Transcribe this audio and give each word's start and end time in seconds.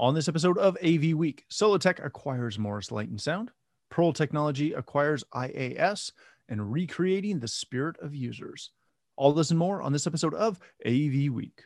On 0.00 0.14
this 0.14 0.28
episode 0.28 0.56
of 0.56 0.78
AV 0.82 1.12
Week, 1.12 1.44
Solotech 1.52 2.02
acquires 2.02 2.58
Morris 2.58 2.90
Light 2.90 3.10
and 3.10 3.20
Sound, 3.20 3.50
Pearl 3.90 4.14
Technology 4.14 4.72
acquires 4.72 5.22
IAS, 5.34 6.12
and 6.48 6.72
recreating 6.72 7.38
the 7.38 7.46
spirit 7.46 7.96
of 8.00 8.14
users. 8.14 8.70
All 9.18 9.34
this 9.34 9.50
and 9.50 9.58
more 9.58 9.82
on 9.82 9.92
this 9.92 10.06
episode 10.06 10.32
of 10.32 10.58
AV 10.86 11.30
Week. 11.30 11.64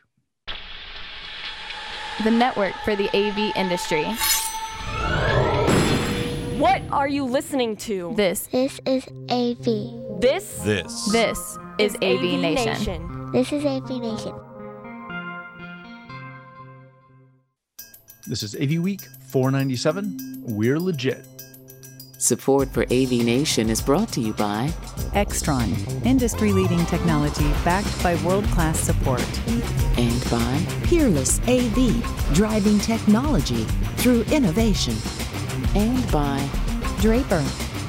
The 2.25 2.31
network 2.31 2.73
for 2.83 2.97
the 2.97 3.07
AV 3.15 3.55
industry. 3.55 4.03
What 6.59 6.81
are 6.91 7.07
you 7.07 7.23
listening 7.23 7.77
to? 7.77 8.15
This, 8.17 8.47
This 8.47 8.81
is 8.85 9.07
AV. 9.29 10.19
This 10.19 10.59
This. 10.61 11.05
this 11.09 11.57
is 11.79 11.95
AV, 12.01 12.37
Nation. 12.37 13.31
This 13.31 13.53
is 13.53 13.63
AV 13.63 13.91
Nation. 13.91 14.33
This 18.27 18.41
is 18.41 18.55
AV 18.55 18.81
Week 18.81 19.01
497. 19.27 20.43
We're 20.47 20.79
legit. 20.79 21.27
Support 22.17 22.69
for 22.73 22.81
AV 22.83 23.11
Nation 23.11 23.69
is 23.69 23.81
brought 23.81 24.09
to 24.13 24.21
you 24.21 24.33
by 24.33 24.69
Extron, 25.13 25.69
industry 26.05 26.51
leading 26.51 26.83
technology 26.87 27.47
backed 27.63 28.01
by 28.01 28.15
world 28.23 28.45
class 28.45 28.79
support. 28.79 29.21
and 29.97 30.29
by 30.31 30.65
Peerless 30.83 31.39
AV, 31.47 32.33
driving 32.33 32.79
technology 32.79 33.63
through 33.97 34.23
innovation. 34.31 34.95
and 35.75 36.09
by 36.11 36.39
Draper, 37.01 37.41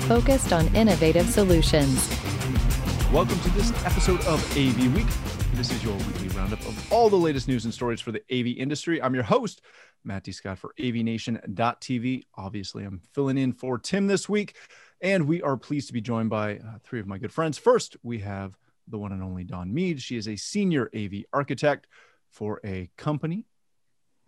focused 0.08 0.52
on 0.52 0.66
innovative 0.74 1.30
solutions. 1.30 2.25
Welcome 3.12 3.38
to 3.38 3.50
this 3.50 3.70
episode 3.86 4.20
of 4.22 4.42
AV 4.58 4.92
Week. 4.92 5.06
This 5.54 5.70
is 5.70 5.82
your 5.82 5.94
weekly 5.94 6.26
roundup 6.28 6.58
of 6.66 6.92
all 6.92 7.08
the 7.08 7.16
latest 7.16 7.46
news 7.46 7.64
and 7.64 7.72
stories 7.72 8.00
for 8.00 8.10
the 8.10 8.20
AV 8.32 8.58
industry. 8.58 9.00
I'm 9.00 9.14
your 9.14 9.22
host, 9.22 9.62
Matt 10.04 10.24
D. 10.24 10.32
Scott 10.32 10.58
for 10.58 10.74
avnation.tv. 10.80 12.22
Obviously, 12.34 12.84
I'm 12.84 13.00
filling 13.12 13.38
in 13.38 13.52
for 13.52 13.78
Tim 13.78 14.08
this 14.08 14.28
week, 14.28 14.56
and 15.00 15.28
we 15.28 15.40
are 15.40 15.56
pleased 15.56 15.86
to 15.86 15.92
be 15.92 16.00
joined 16.00 16.30
by 16.30 16.56
uh, 16.56 16.78
three 16.82 16.98
of 16.98 17.06
my 17.06 17.16
good 17.16 17.32
friends. 17.32 17.56
First, 17.56 17.96
we 18.02 18.18
have 18.18 18.58
the 18.88 18.98
one 18.98 19.12
and 19.12 19.22
only 19.22 19.44
Dawn 19.44 19.72
Meade. 19.72 20.02
She 20.02 20.16
is 20.16 20.26
a 20.26 20.34
senior 20.34 20.90
AV 20.94 21.22
architect 21.32 21.86
for 22.28 22.60
a 22.64 22.90
company, 22.96 23.46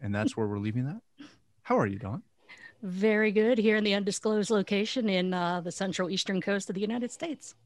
and 0.01 0.15
that's 0.15 0.37
where 0.37 0.47
we're 0.47 0.59
leaving 0.59 0.87
that. 0.87 1.03
How 1.63 1.77
are 1.79 1.87
you, 1.87 1.99
Dawn? 1.99 2.23
Very 2.81 3.33
good 3.33 3.59
here 3.59 3.75
in 3.75 3.83
the 3.83 3.95
undisclosed 3.95 4.51
location 4.51 5.09
in 5.09 5.35
uh, 5.35 5.63
the 5.63 5.73
central 5.73 6.09
eastern 6.09 6.41
coast 6.41 6.71
of 6.71 6.77
the 6.77 6.81
United 6.81 7.11
States. 7.11 7.57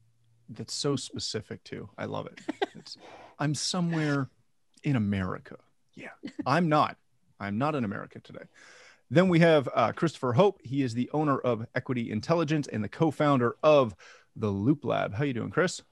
That's 0.49 0.73
so 0.73 0.95
specific 0.95 1.63
too. 1.63 1.89
I 1.97 2.05
love 2.05 2.27
it. 2.27 2.39
It's, 2.75 2.97
I'm 3.37 3.53
somewhere 3.53 4.29
in 4.83 4.95
America. 4.95 5.57
Yeah, 5.93 6.09
I'm 6.45 6.67
not. 6.67 6.97
I'm 7.39 7.59
not 7.59 7.75
in 7.75 7.83
America 7.83 8.19
today. 8.19 8.45
Then 9.11 9.29
we 9.29 9.39
have 9.39 9.69
uh, 9.75 9.91
Christopher 9.91 10.33
Hope. 10.33 10.59
He 10.63 10.81
is 10.81 10.95
the 10.95 11.09
owner 11.13 11.37
of 11.37 11.67
Equity 11.75 12.09
Intelligence 12.09 12.67
and 12.67 12.83
the 12.83 12.89
co-founder 12.89 13.57
of 13.61 13.95
the 14.35 14.49
Loop 14.49 14.83
Lab. 14.85 15.13
How 15.13 15.23
you 15.23 15.33
doing, 15.33 15.51
Chris? 15.51 15.83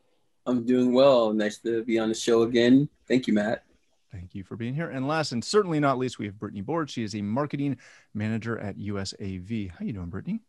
I'm 0.48 0.66
doing 0.66 0.92
well. 0.92 1.32
Nice 1.32 1.60
to 1.60 1.84
be 1.84 2.00
on 2.00 2.10
the 2.10 2.16
show 2.16 2.42
again. 2.42 2.90
Thank 3.08 3.28
you, 3.28 3.34
Matt. 3.34 3.64
Thank 4.12 4.36
you 4.36 4.44
for 4.44 4.56
being 4.56 4.74
here. 4.74 4.90
And 4.90 5.08
last 5.08 5.32
and 5.32 5.44
certainly 5.44 5.80
not 5.80 5.98
least, 5.98 6.20
we 6.20 6.26
have 6.26 6.40
Brittany 6.40 6.62
Board. 6.62 6.90
She 6.90 7.04
is 7.04 7.16
a 7.16 7.22
marketing 7.22 7.78
manager 8.14 8.58
at 8.58 8.78
USAV. 8.78 9.72
How 9.72 9.86
you 9.86 9.94
doing, 9.94 10.10
Brittany? 10.10 10.42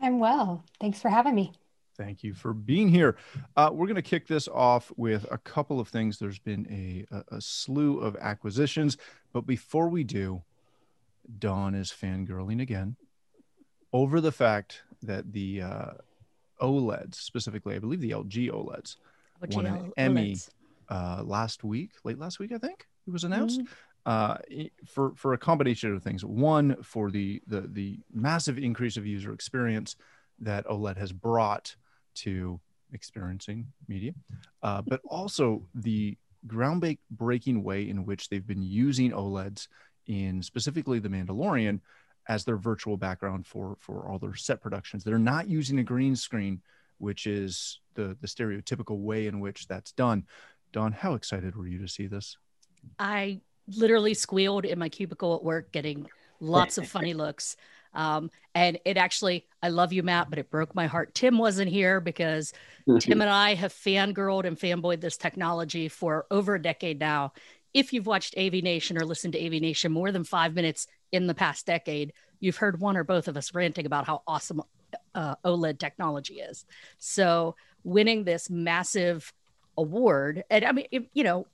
I'm 0.00 0.18
well. 0.18 0.64
Thanks 0.80 1.00
for 1.00 1.08
having 1.08 1.34
me. 1.34 1.52
Thank 2.00 2.24
you 2.24 2.32
for 2.32 2.54
being 2.54 2.88
here. 2.88 3.16
Uh, 3.58 3.68
we're 3.70 3.86
going 3.86 3.94
to 3.94 4.02
kick 4.02 4.26
this 4.26 4.48
off 4.48 4.90
with 4.96 5.26
a 5.30 5.36
couple 5.36 5.78
of 5.78 5.88
things. 5.88 6.18
There's 6.18 6.38
been 6.38 6.66
a, 6.70 7.14
a, 7.14 7.36
a 7.36 7.40
slew 7.42 8.00
of 8.00 8.16
acquisitions, 8.16 8.96
but 9.34 9.42
before 9.42 9.90
we 9.90 10.02
do, 10.02 10.40
Dawn 11.38 11.74
is 11.74 11.90
fangirling 11.90 12.62
again 12.62 12.96
over 13.92 14.22
the 14.22 14.32
fact 14.32 14.80
that 15.02 15.30
the 15.34 15.60
uh, 15.60 15.90
OLEDs, 16.62 17.16
specifically, 17.16 17.74
I 17.74 17.80
believe 17.80 18.00
the 18.00 18.12
LG 18.12 18.50
OLEDs, 18.50 18.96
won 19.54 19.66
an 19.66 19.74
OGL 19.74 19.92
Emmy 19.98 20.36
uh, 20.88 21.22
last 21.22 21.64
week, 21.64 21.90
late 22.02 22.18
last 22.18 22.38
week, 22.38 22.52
I 22.52 22.58
think 22.58 22.86
it 23.06 23.10
was 23.10 23.24
announced. 23.24 23.60
Uh, 24.06 24.38
for 24.86 25.12
for 25.16 25.34
a 25.34 25.38
combination 25.38 25.94
of 25.94 26.02
things. 26.02 26.24
One 26.24 26.82
for 26.82 27.10
the 27.10 27.42
the 27.46 27.60
the 27.60 27.98
massive 28.10 28.56
increase 28.56 28.96
of 28.96 29.06
user 29.06 29.34
experience 29.34 29.96
that 30.38 30.66
OLED 30.66 30.96
has 30.96 31.12
brought 31.12 31.76
to 32.14 32.60
experiencing 32.92 33.66
media, 33.88 34.12
uh, 34.62 34.82
but 34.82 35.00
also 35.04 35.62
the 35.74 36.16
groundbreaking 36.46 37.62
way 37.62 37.88
in 37.88 38.04
which 38.04 38.28
they've 38.28 38.46
been 38.46 38.62
using 38.62 39.12
OLEDs 39.12 39.68
in 40.06 40.42
specifically 40.42 40.98
The 40.98 41.08
Mandalorian 41.08 41.80
as 42.28 42.44
their 42.44 42.56
virtual 42.56 42.96
background 42.96 43.46
for 43.46 43.76
for 43.80 44.08
all 44.08 44.18
their 44.18 44.34
set 44.34 44.60
productions. 44.60 45.04
They're 45.04 45.18
not 45.18 45.48
using 45.48 45.78
a 45.78 45.84
green 45.84 46.16
screen, 46.16 46.60
which 46.98 47.26
is 47.26 47.80
the 47.94 48.16
the 48.20 48.26
stereotypical 48.26 48.98
way 48.98 49.26
in 49.26 49.40
which 49.40 49.66
that's 49.66 49.92
done. 49.92 50.24
Dawn, 50.72 50.92
how 50.92 51.14
excited 51.14 51.56
were 51.56 51.66
you 51.66 51.78
to 51.78 51.88
see 51.88 52.06
this? 52.06 52.36
I 52.98 53.40
literally 53.76 54.14
squealed 54.14 54.64
in 54.64 54.78
my 54.78 54.88
cubicle 54.88 55.34
at 55.34 55.42
work, 55.42 55.72
getting 55.72 56.08
lots 56.40 56.78
of 56.78 56.88
funny 56.88 57.14
looks. 57.14 57.56
Um, 57.94 58.30
and 58.54 58.78
it 58.84 58.96
actually, 58.96 59.46
I 59.62 59.68
love 59.68 59.92
you, 59.92 60.02
Matt, 60.02 60.30
but 60.30 60.38
it 60.38 60.50
broke 60.50 60.74
my 60.74 60.86
heart. 60.86 61.14
Tim 61.14 61.38
wasn't 61.38 61.70
here 61.70 62.00
because 62.00 62.52
Tim 63.00 63.20
and 63.20 63.30
I 63.30 63.54
have 63.54 63.72
fangirled 63.72 64.44
and 64.44 64.58
fanboyed 64.58 65.00
this 65.00 65.16
technology 65.16 65.88
for 65.88 66.26
over 66.30 66.54
a 66.54 66.62
decade 66.62 67.00
now. 67.00 67.32
If 67.72 67.92
you've 67.92 68.06
watched 68.06 68.36
AV 68.36 68.54
Nation 68.62 68.96
or 68.96 69.04
listened 69.04 69.34
to 69.34 69.44
AV 69.44 69.60
Nation 69.60 69.92
more 69.92 70.10
than 70.12 70.24
five 70.24 70.54
minutes 70.54 70.86
in 71.12 71.26
the 71.26 71.34
past 71.34 71.66
decade, 71.66 72.12
you've 72.40 72.56
heard 72.56 72.80
one 72.80 72.96
or 72.96 73.04
both 73.04 73.28
of 73.28 73.36
us 73.36 73.54
ranting 73.54 73.86
about 73.86 74.06
how 74.06 74.22
awesome 74.26 74.62
uh, 75.14 75.36
OLED 75.44 75.78
technology 75.78 76.40
is. 76.40 76.64
So, 76.98 77.54
winning 77.84 78.24
this 78.24 78.50
massive 78.50 79.32
award, 79.78 80.42
and 80.50 80.64
I 80.64 80.72
mean, 80.72 80.86
it- 80.90 81.10
you 81.14 81.22
know, 81.24 81.46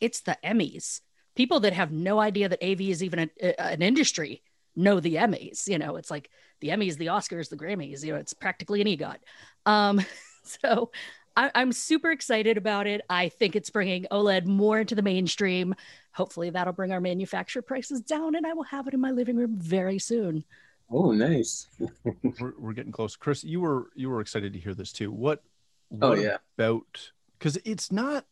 it's 0.00 0.20
the 0.20 0.38
Emmys. 0.42 1.00
People 1.36 1.60
that 1.60 1.74
have 1.74 1.92
no 1.92 2.18
idea 2.20 2.48
that 2.48 2.62
AV 2.64 2.80
is 2.90 3.02
even 3.02 3.18
a, 3.20 3.28
a- 3.42 3.60
an 3.60 3.82
industry 3.82 4.42
know 4.80 5.00
the 5.00 5.16
Emmys. 5.16 5.68
You 5.68 5.78
know, 5.78 5.96
it's 5.96 6.10
like 6.10 6.30
the 6.60 6.68
Emmys, 6.68 6.96
the 6.96 7.06
Oscars, 7.06 7.48
the 7.48 7.56
Grammys. 7.56 8.04
You 8.04 8.12
know, 8.12 8.18
it's 8.18 8.34
practically 8.34 8.80
an 8.80 8.86
EGOT. 8.86 9.18
Um, 9.66 10.04
so 10.42 10.90
I, 11.36 11.50
I'm 11.54 11.72
super 11.72 12.10
excited 12.10 12.56
about 12.56 12.86
it. 12.86 13.02
I 13.08 13.28
think 13.28 13.56
it's 13.56 13.70
bringing 13.70 14.06
OLED 14.10 14.46
more 14.46 14.80
into 14.80 14.94
the 14.94 15.02
mainstream. 15.02 15.74
Hopefully, 16.12 16.50
that'll 16.50 16.72
bring 16.72 16.92
our 16.92 17.00
manufacturer 17.00 17.62
prices 17.62 18.00
down, 18.00 18.34
and 18.34 18.46
I 18.46 18.52
will 18.52 18.64
have 18.64 18.86
it 18.88 18.94
in 18.94 19.00
my 19.00 19.10
living 19.10 19.36
room 19.36 19.56
very 19.56 19.98
soon. 19.98 20.44
Oh, 20.90 21.12
nice. 21.12 21.68
we're, 22.04 22.54
we're 22.58 22.72
getting 22.72 22.92
close. 22.92 23.14
Chris, 23.16 23.44
you 23.44 23.60
were 23.60 23.90
you 23.94 24.10
were 24.10 24.20
excited 24.20 24.52
to 24.54 24.58
hear 24.58 24.74
this 24.74 24.92
too. 24.92 25.12
What? 25.12 25.42
Oh, 26.02 26.14
yeah. 26.14 26.38
About 26.58 27.10
because 27.38 27.58
it's 27.64 27.92
not 27.92 28.26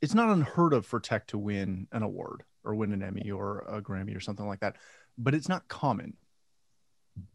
it's 0.00 0.14
not 0.14 0.28
unheard 0.28 0.74
of 0.74 0.84
for 0.84 1.00
tech 1.00 1.26
to 1.28 1.38
win 1.38 1.88
an 1.90 2.02
award 2.02 2.44
or 2.64 2.74
win 2.74 2.92
an 2.92 3.02
Emmy 3.02 3.30
or 3.30 3.60
a 3.60 3.80
Grammy 3.80 4.16
or 4.16 4.20
something 4.20 4.46
like 4.46 4.60
that, 4.60 4.76
but 5.18 5.34
it's 5.34 5.48
not 5.48 5.66
common. 5.68 6.14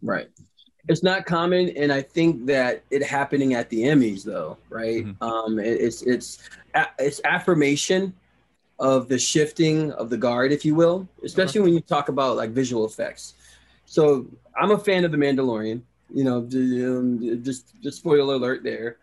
Right. 0.01 0.29
It's 0.88 1.03
not 1.03 1.25
common, 1.25 1.69
and 1.78 1.91
I 1.91 2.01
think 2.01 2.45
that 2.47 2.84
it 2.90 3.03
happening 3.03 3.53
at 3.53 3.69
the 3.69 3.84
Emmys, 3.84 4.23
though, 4.23 4.57
right? 4.69 5.06
Mhm. 5.06 5.22
Um, 5.22 5.59
it- 5.59 5.79
it's 5.81 6.01
it's 6.03 6.40
it's 6.97 7.22
affirmation 7.25 8.13
of 8.79 9.07
the 9.09 9.19
shifting 9.19 9.91
of 9.94 10.09
the 10.09 10.17
guard, 10.17 10.51
if 10.51 10.63
you 10.66 10.73
will, 10.73 11.07
especially 11.23 11.62
when 11.62 11.73
you 11.73 11.81
talk 11.81 12.09
about 12.09 12.38
like 12.38 12.51
visual 12.51 12.85
effects. 12.85 13.34
So 13.85 14.25
I'm 14.59 14.72
a 14.72 14.78
fan 14.79 15.03
of 15.06 15.11
The 15.11 15.17
Mandalorian. 15.17 15.81
You 16.13 16.23
know, 16.23 16.38
um, 16.38 17.44
just 17.44 17.73
just 17.81 17.97
spoiler 18.00 18.35
alert 18.35 18.63
there. 18.63 18.97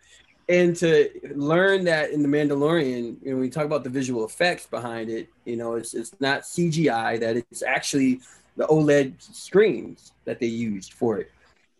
And 0.48 0.74
to 0.76 1.10
learn 1.34 1.84
that 1.84 2.10
in 2.10 2.22
The 2.22 2.28
Mandalorian, 2.28 3.16
you 3.22 3.30
know, 3.30 3.32
when 3.32 3.40
we 3.40 3.50
talk 3.50 3.64
about 3.64 3.84
the 3.84 3.90
visual 3.90 4.24
effects 4.24 4.66
behind 4.66 5.10
it, 5.10 5.28
you 5.44 5.56
know, 5.56 5.74
it's 5.74 5.92
it's 5.94 6.12
not 6.20 6.42
CGI; 6.42 7.18
that 7.20 7.36
it's 7.36 7.62
actually 7.62 8.20
the 8.56 8.66
OLED 8.66 9.14
screens 9.20 10.12
that 10.24 10.40
they 10.40 10.46
used 10.46 10.92
for 10.92 11.18
it. 11.18 11.30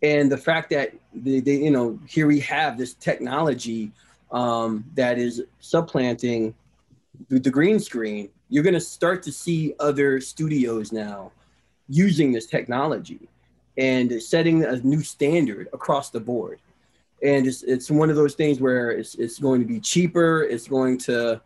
And 0.02 0.31
the 0.31 0.37
fact 0.37 0.70
that 0.70 0.94
they, 1.14 1.40
they 1.40 1.56
you 1.56 1.70
know, 1.70 1.99
here 2.06 2.26
we 2.26 2.40
have 2.40 2.76
this 2.76 2.94
technology 2.94 3.93
um, 4.31 4.84
that 4.94 5.19
is 5.19 5.43
supplanting 5.61 6.55
the, 7.28 7.38
the 7.38 7.50
green 7.50 7.81
screen. 7.81 8.28
You're 8.49 8.62
going 8.62 8.75
to 8.75 8.81
start 8.81 9.23
to 9.25 9.32
see 9.32 9.75
other 9.81 10.20
studios 10.20 10.93
now 10.93 11.32
using 11.88 12.32
this 12.32 12.46
technology 12.46 13.28
and 13.78 14.23
setting 14.23 14.64
a 14.64 14.76
new 14.76 15.02
standard 15.02 15.69
across 15.73 16.11
the 16.11 16.20
board. 16.20 16.61
And 17.23 17.46
it's, 17.46 17.62
it's 17.62 17.90
one 17.90 18.11
of 18.11 18.17
those 18.17 18.34
things 18.34 18.61
where 18.61 18.90
it's, 18.90 19.14
it's 19.14 19.38
going 19.38 19.61
to 19.61 19.67
be 19.67 19.81
cheaper. 19.81 20.43
It's 20.43 20.69
going 20.69 20.99
to 20.99 21.40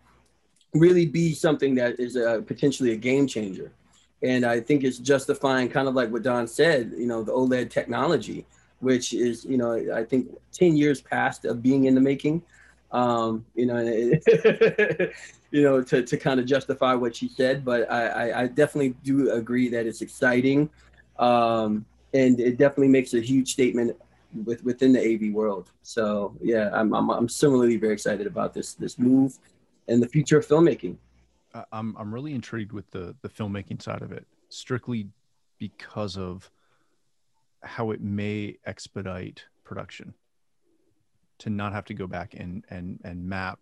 really 0.74 1.06
be 1.06 1.34
something 1.34 1.74
that 1.76 1.98
is 1.98 2.16
a, 2.16 2.42
potentially 2.46 2.92
a 2.92 2.96
game 2.96 3.26
changer. 3.26 3.72
And 4.22 4.44
I 4.44 4.60
think 4.60 4.84
it's 4.84 4.98
justifying 4.98 5.68
kind 5.68 5.88
of 5.88 5.94
like 5.94 6.10
what 6.10 6.22
Dawn 6.22 6.46
said, 6.46 6.92
you 6.96 7.06
know, 7.06 7.22
the 7.22 7.32
OLED 7.32 7.70
technology, 7.70 8.44
which 8.80 9.14
is, 9.14 9.44
you 9.44 9.56
know, 9.56 9.72
I 9.94 10.04
think 10.04 10.28
10 10.52 10.76
years 10.76 11.00
past 11.00 11.44
of 11.46 11.62
being 11.62 11.84
in 11.86 11.94
the 11.94 12.00
making. 12.00 12.42
um, 12.92 13.44
you 13.54 13.66
know, 13.66 13.76
it, 13.78 15.12
you 15.50 15.62
know, 15.62 15.82
to, 15.82 16.02
to 16.02 16.16
kind 16.16 16.40
of 16.40 16.46
justify 16.46 16.94
what 16.94 17.14
she 17.14 17.28
said. 17.28 17.64
But 17.64 17.90
I, 17.90 18.06
I, 18.06 18.42
I 18.42 18.46
definitely 18.46 18.94
do 19.04 19.30
agree 19.32 19.68
that 19.68 19.86
it's 19.86 20.02
exciting, 20.02 20.70
um, 21.18 21.84
and 22.14 22.40
it 22.40 22.58
definitely 22.58 22.88
makes 22.88 23.14
a 23.14 23.20
huge 23.20 23.52
statement 23.52 23.96
with 24.44 24.64
within 24.64 24.92
the 24.92 25.00
AV 25.00 25.32
world. 25.32 25.70
So 25.82 26.34
yeah, 26.40 26.70
I'm, 26.72 26.94
I'm 26.94 27.10
I'm 27.10 27.28
similarly 27.28 27.76
very 27.76 27.92
excited 27.92 28.26
about 28.26 28.54
this 28.54 28.74
this 28.74 28.98
move 28.98 29.38
and 29.88 30.02
the 30.02 30.08
future 30.08 30.38
of 30.38 30.46
filmmaking. 30.46 30.96
I'm 31.72 31.96
I'm 31.98 32.12
really 32.12 32.34
intrigued 32.34 32.72
with 32.72 32.90
the 32.90 33.16
the 33.22 33.28
filmmaking 33.28 33.82
side 33.82 34.02
of 34.02 34.12
it, 34.12 34.26
strictly 34.48 35.08
because 35.58 36.16
of 36.16 36.50
how 37.62 37.90
it 37.90 38.00
may 38.00 38.56
expedite 38.64 39.44
production 39.64 40.14
to 41.38 41.50
not 41.50 41.72
have 41.72 41.84
to 41.86 41.94
go 41.94 42.06
back 42.06 42.34
and 42.34 42.64
and 42.70 43.00
and 43.04 43.24
map 43.28 43.58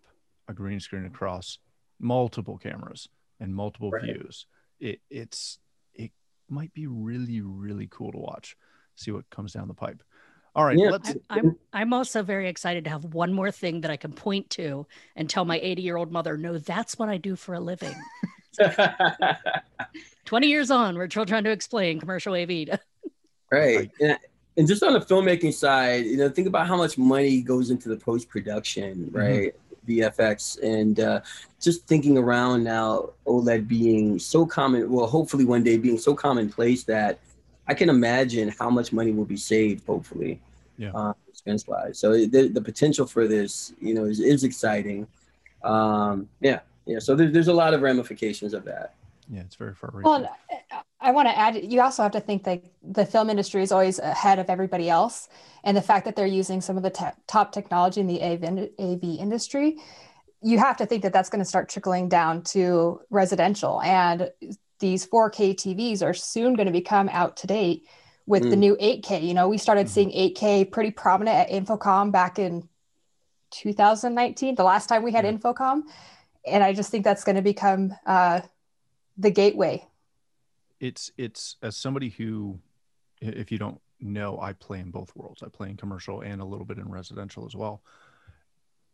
a 0.47 0.53
green 0.53 0.79
screen 0.79 1.05
across 1.05 1.59
multiple 1.99 2.57
cameras 2.57 3.07
and 3.39 3.55
multiple 3.55 3.91
right. 3.91 4.03
views. 4.03 4.45
It 4.79 5.01
it's 5.09 5.59
it 5.93 6.11
might 6.49 6.73
be 6.73 6.87
really 6.87 7.41
really 7.41 7.87
cool 7.89 8.11
to 8.11 8.17
watch. 8.17 8.55
See 8.95 9.11
what 9.11 9.29
comes 9.29 9.53
down 9.53 9.67
the 9.67 9.73
pipe. 9.73 10.03
All 10.59 10.65
right, 10.65 10.77
yeah. 10.77 10.89
let's. 10.89 11.15
I'm 11.29 11.57
I'm 11.71 11.93
also 11.93 12.21
very 12.21 12.49
excited 12.49 12.83
to 12.83 12.89
have 12.89 13.05
one 13.05 13.31
more 13.31 13.49
thing 13.49 13.79
that 13.79 13.91
I 13.91 13.95
can 13.95 14.11
point 14.11 14.49
to 14.51 14.85
and 15.15 15.29
tell 15.29 15.45
my 15.45 15.57
80 15.57 15.81
year 15.81 15.95
old 15.95 16.11
mother, 16.11 16.35
no, 16.35 16.57
that's 16.57 16.99
what 16.99 17.07
I 17.07 17.15
do 17.15 17.37
for 17.37 17.53
a 17.53 17.61
living. 17.61 17.95
20 20.25 20.47
years 20.47 20.69
on, 20.69 20.97
we're 20.97 21.09
still 21.09 21.25
trying 21.25 21.45
to 21.45 21.49
explain 21.49 21.97
commercial 22.01 22.35
AV. 22.35 22.77
right. 23.53 23.89
And, 24.01 24.19
and 24.57 24.67
just 24.67 24.83
on 24.83 24.91
the 24.91 24.99
filmmaking 24.99 25.53
side, 25.53 26.03
you 26.03 26.17
know, 26.17 26.27
think 26.27 26.45
about 26.45 26.67
how 26.67 26.75
much 26.75 26.97
money 26.97 27.39
goes 27.39 27.69
into 27.69 27.87
the 27.87 27.95
post 27.95 28.27
production, 28.27 29.05
mm-hmm. 29.05 29.17
right? 29.17 29.53
Mm-hmm. 29.53 29.99
VFX 30.01 30.61
and 30.61 30.99
uh, 30.99 31.21
just 31.61 31.87
thinking 31.87 32.17
around 32.17 32.65
now, 32.65 33.11
OLED 33.25 33.65
being 33.65 34.19
so 34.19 34.45
common, 34.45 34.91
well, 34.91 35.07
hopefully 35.07 35.45
one 35.45 35.63
day 35.63 35.77
being 35.77 35.97
so 35.97 36.13
commonplace 36.13 36.83
that 36.83 37.19
I 37.65 37.75
can 37.75 37.87
imagine 37.87 38.49
how 38.59 38.69
much 38.69 38.91
money 38.91 39.11
will 39.13 39.25
be 39.25 39.37
saved, 39.37 39.85
hopefully, 39.85 40.41
yeah. 40.79 40.91
Uh, 40.93 41.13
expense 41.27 41.67
wise. 41.67 41.99
So 41.99 42.13
the, 42.13 42.47
the 42.47 42.61
potential 42.61 43.05
for 43.05 43.27
this, 43.27 43.73
you 43.81 43.93
know, 43.93 44.05
is, 44.05 44.21
is 44.21 44.45
exciting. 44.45 45.07
Um, 45.61 46.29
yeah, 46.39 46.61
yeah. 46.85 46.99
So 46.99 47.15
there, 47.15 47.29
there's 47.29 47.49
a 47.49 47.53
lot 47.53 47.73
of 47.73 47.81
ramifications 47.81 48.53
of 48.53 48.63
that. 48.63 48.95
Yeah, 49.29 49.41
it's 49.41 49.55
very 49.55 49.75
far. 49.75 49.91
Reaching. 49.93 50.09
Well, 50.09 50.37
I 51.01 51.11
want 51.11 51.27
to 51.27 51.37
add, 51.37 51.71
you 51.71 51.81
also 51.81 52.01
have 52.01 52.13
to 52.13 52.21
think 52.21 52.45
that 52.45 52.63
the 52.81 53.05
film 53.05 53.29
industry 53.29 53.61
is 53.61 53.73
always 53.73 53.99
ahead 53.99 54.39
of 54.39 54.49
everybody 54.49 54.89
else. 54.89 55.27
And 55.65 55.75
the 55.75 55.81
fact 55.81 56.05
that 56.05 56.15
they're 56.15 56.25
using 56.25 56.61
some 56.61 56.77
of 56.77 56.83
the 56.83 56.89
te- 56.89 57.05
top 57.27 57.51
technology 57.51 57.99
in 57.99 58.07
the 58.07 58.21
AV, 58.23 58.69
AV 58.79 59.19
industry, 59.19 59.77
you 60.41 60.57
have 60.59 60.77
to 60.77 60.85
think 60.85 61.03
that 61.03 61.11
that's 61.11 61.29
going 61.29 61.43
to 61.43 61.45
start 61.45 61.67
trickling 61.67 62.07
down 62.07 62.41
to 62.43 63.01
residential. 63.09 63.81
And 63.81 64.31
these 64.79 65.05
4K 65.05 65.55
TVs 65.55 66.01
are 66.01 66.13
soon 66.13 66.53
going 66.53 66.67
to 66.67 66.71
become 66.71 67.09
out 67.09 67.35
to 67.37 67.47
date 67.47 67.85
with 68.29 68.43
mm. 68.43 68.51
the 68.51 68.55
new 68.55 68.75
8K. 68.75 69.23
You 69.23 69.33
know, 69.33 69.49
we 69.49 69.57
started 69.57 69.87
mm-hmm. 69.87 70.11
seeing 70.11 70.33
8K 70.35 70.71
pretty 70.71 70.91
prominent 70.91 71.35
at 71.35 71.49
InfoComm 71.49 72.11
back 72.11 72.37
in 72.37 72.69
2019, 73.49 74.53
the 74.53 74.63
last 74.63 74.87
time 74.87 75.01
we 75.01 75.11
had 75.11 75.25
yeah. 75.25 75.31
InfoComm. 75.31 75.81
And 76.45 76.63
I 76.63 76.73
just 76.73 76.91
think 76.91 77.03
that's 77.03 77.23
going 77.23 77.37
to 77.37 77.41
become 77.41 77.95
uh, 78.05 78.41
the 79.17 79.31
gateway. 79.31 79.83
It's, 80.79 81.11
it's 81.17 81.57
as 81.63 81.75
somebody 81.75 82.09
who, 82.09 82.59
if 83.19 83.51
you 83.51 83.57
don't 83.57 83.81
know, 83.99 84.39
I 84.39 84.53
play 84.53 84.79
in 84.79 84.91
both 84.91 85.13
worlds. 85.15 85.41
I 85.41 85.49
play 85.49 85.71
in 85.71 85.75
commercial 85.75 86.21
and 86.21 86.39
a 86.39 86.45
little 86.45 86.65
bit 86.65 86.77
in 86.77 86.87
residential 86.87 87.47
as 87.47 87.55
well. 87.55 87.81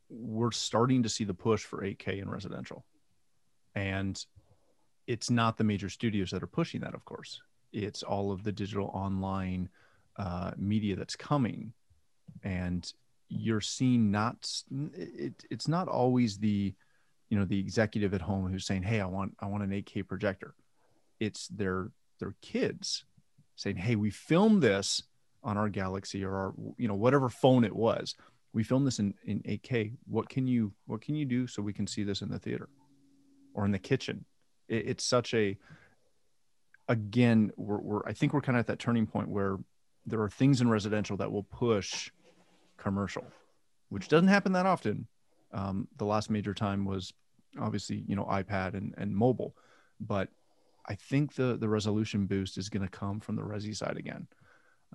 We're 0.09 0.51
starting 0.51 1.03
to 1.03 1.09
see 1.09 1.25
the 1.25 1.33
push 1.33 1.61
for 1.61 1.81
8K 1.81 2.21
in 2.21 2.29
residential. 2.29 2.85
And 3.75 4.17
it's 5.07 5.29
not 5.29 5.57
the 5.57 5.65
major 5.65 5.89
studios 5.89 6.31
that 6.31 6.41
are 6.41 6.47
pushing 6.47 6.79
that, 6.81 6.95
of 6.95 7.03
course. 7.03 7.41
It's 7.75 8.03
all 8.03 8.31
of 8.31 8.43
the 8.43 8.51
digital 8.51 8.87
online 8.93 9.69
uh, 10.17 10.51
media 10.57 10.95
that's 10.95 11.15
coming, 11.15 11.73
and 12.43 12.91
you're 13.27 13.61
seeing 13.61 14.11
not 14.11 14.49
it, 14.93 15.43
it's 15.51 15.67
not 15.67 15.87
always 15.87 16.37
the 16.37 16.73
you 17.29 17.37
know 17.37 17.45
the 17.45 17.59
executive 17.59 18.13
at 18.13 18.21
home 18.21 18.49
who's 18.49 18.65
saying, 18.65 18.83
"Hey, 18.83 19.01
I 19.01 19.05
want 19.05 19.35
I 19.39 19.47
want 19.47 19.63
an 19.63 19.71
8K 19.71 20.07
projector." 20.07 20.55
It's 21.19 21.47
their 21.49 21.91
their 22.19 22.33
kids 22.41 23.03
saying, 23.55 23.75
"Hey, 23.75 23.95
we 23.95 24.09
filmed 24.09 24.61
this 24.61 25.03
on 25.43 25.57
our 25.57 25.69
Galaxy 25.69 26.23
or 26.23 26.35
our 26.35 26.53
you 26.77 26.87
know 26.87 26.95
whatever 26.95 27.29
phone 27.29 27.65
it 27.65 27.75
was. 27.75 28.15
We 28.53 28.63
filmed 28.63 28.87
this 28.87 28.99
in 28.99 29.13
in 29.25 29.41
8K. 29.41 29.97
What 30.07 30.29
can 30.29 30.47
you 30.47 30.71
what 30.85 31.01
can 31.01 31.15
you 31.15 31.25
do 31.25 31.45
so 31.45 31.61
we 31.61 31.73
can 31.73 31.87
see 31.87 32.03
this 32.03 32.21
in 32.21 32.29
the 32.29 32.39
theater 32.39 32.69
or 33.53 33.65
in 33.65 33.71
the 33.71 33.79
kitchen 33.79 34.25
it, 34.67 34.87
it's 34.87 35.03
such 35.03 35.33
a 35.33 35.57
again 36.87 37.51
we're, 37.57 37.79
we're 37.79 38.05
i 38.05 38.13
think 38.13 38.33
we're 38.33 38.41
kind 38.41 38.55
of 38.57 38.59
at 38.61 38.67
that 38.67 38.79
turning 38.79 39.07
point 39.07 39.27
where 39.27 39.57
there 40.05 40.21
are 40.21 40.29
things 40.29 40.61
in 40.61 40.69
residential 40.69 41.17
that 41.17 41.31
will 41.31 41.43
push 41.43 42.11
commercial 42.77 43.25
which 43.89 44.07
doesn't 44.07 44.29
happen 44.29 44.53
that 44.53 44.65
often. 44.65 45.07
Um, 45.53 45.87
the 45.97 46.05
last 46.05 46.29
major 46.29 46.53
time 46.53 46.85
was 46.85 47.13
obviously 47.59 48.03
you 48.07 48.15
know 48.15 48.25
ipad 48.25 48.73
and, 48.73 48.93
and 48.97 49.15
mobile 49.15 49.55
but 49.99 50.27
i 50.87 50.95
think 50.95 51.35
the 51.35 51.55
the 51.57 51.69
resolution 51.69 52.25
boost 52.25 52.57
is 52.57 52.67
going 52.67 52.83
to 52.83 52.89
come 52.89 53.19
from 53.19 53.35
the 53.35 53.41
resi 53.41 53.75
side 53.75 53.95
again 53.95 54.27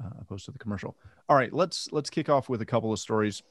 uh, 0.03 0.11
opposed 0.21 0.45
to 0.47 0.51
the 0.51 0.59
commercial. 0.59 0.97
All 1.29 1.37
right 1.37 1.53
let's 1.53 1.89
let's 1.93 2.11
kick 2.11 2.29
off 2.29 2.49
with 2.49 2.63
a 2.63 2.67
couple 2.67 2.93
of 2.93 2.99
stories. 2.99 3.43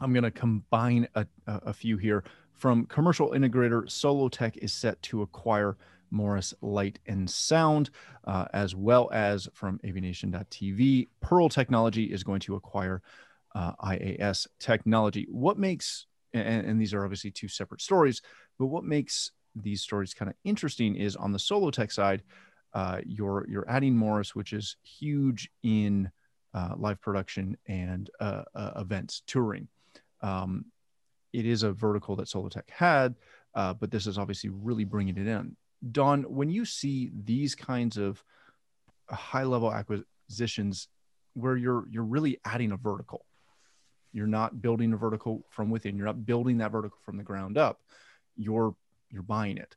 I'm 0.00 0.12
going 0.12 0.24
to 0.24 0.30
combine 0.30 1.06
a, 1.14 1.26
a, 1.46 1.72
few 1.72 1.96
here. 1.96 2.24
From 2.54 2.86
commercial 2.86 3.30
integrator 3.30 3.84
Solotech 3.84 4.56
is 4.56 4.72
set 4.72 5.00
to 5.02 5.22
acquire 5.22 5.76
Morris 6.12 6.54
Light 6.60 6.98
and 7.06 7.28
Sound, 7.28 7.90
uh, 8.24 8.44
as 8.52 8.74
well 8.76 9.10
as 9.12 9.48
from 9.54 9.80
avnation.tv. 9.84 11.08
Pearl 11.20 11.48
Technology 11.48 12.04
is 12.04 12.22
going 12.22 12.40
to 12.40 12.54
acquire 12.54 13.02
uh, 13.54 13.72
IAS 13.82 14.46
Technology. 14.60 15.26
What 15.30 15.58
makes, 15.58 16.06
and, 16.32 16.66
and, 16.66 16.80
these 16.80 16.94
are 16.94 17.04
obviously 17.04 17.30
two 17.30 17.48
separate 17.48 17.80
stories, 17.80 18.22
but 18.58 18.66
what 18.66 18.84
makes 18.84 19.32
these 19.54 19.82
stories 19.82 20.14
kind 20.14 20.30
of 20.30 20.36
interesting 20.44 20.96
is 20.96 21.16
on 21.16 21.32
the 21.32 21.38
Solotech 21.38 21.92
side, 21.92 22.22
uh, 22.74 23.00
you're, 23.04 23.46
you're 23.48 23.68
adding 23.68 23.96
Morris, 23.96 24.34
which 24.34 24.52
is 24.52 24.76
huge 24.82 25.50
in 25.62 26.10
uh, 26.54 26.74
live 26.76 27.00
production 27.00 27.56
and 27.66 28.10
uh, 28.20 28.42
uh, 28.54 28.72
events 28.76 29.22
touring. 29.26 29.68
Um, 30.22 30.66
it 31.32 31.46
is 31.46 31.62
a 31.62 31.72
vertical 31.72 32.16
that 32.16 32.28
Solotech 32.28 32.68
had, 32.70 33.14
uh, 33.54 33.74
but 33.74 33.90
this 33.90 34.06
is 34.06 34.18
obviously 34.18 34.50
really 34.50 34.84
bringing 34.84 35.16
it 35.16 35.26
in. 35.26 35.56
Dawn, 35.90 36.22
when 36.24 36.50
you 36.50 36.64
see 36.64 37.10
these 37.24 37.54
kinds 37.54 37.96
of 37.96 38.22
high 39.08 39.42
level 39.42 39.72
acquisitions 39.72 40.88
where 41.34 41.56
you're 41.56 41.86
you're 41.88 42.04
really 42.04 42.38
adding 42.44 42.72
a 42.72 42.76
vertical, 42.76 43.26
you're 44.12 44.26
not 44.26 44.62
building 44.62 44.92
a 44.92 44.96
vertical 44.96 45.44
from 45.50 45.70
within, 45.70 45.96
you're 45.96 46.06
not 46.06 46.24
building 46.24 46.58
that 46.58 46.72
vertical 46.72 46.98
from 47.04 47.16
the 47.16 47.22
ground 47.22 47.58
up, 47.58 47.80
you're 48.36 48.74
you're 49.10 49.22
buying 49.22 49.58
it. 49.58 49.76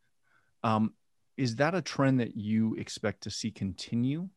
Um, 0.63 0.93
is 1.38 1.57
that 1.57 1.75
a 1.75 1.81
trend 1.81 2.19
that 2.19 2.38
you 2.38 2.75
expect 2.75 3.24
to 3.24 3.31
see 3.31 3.51
continue? 3.51 4.29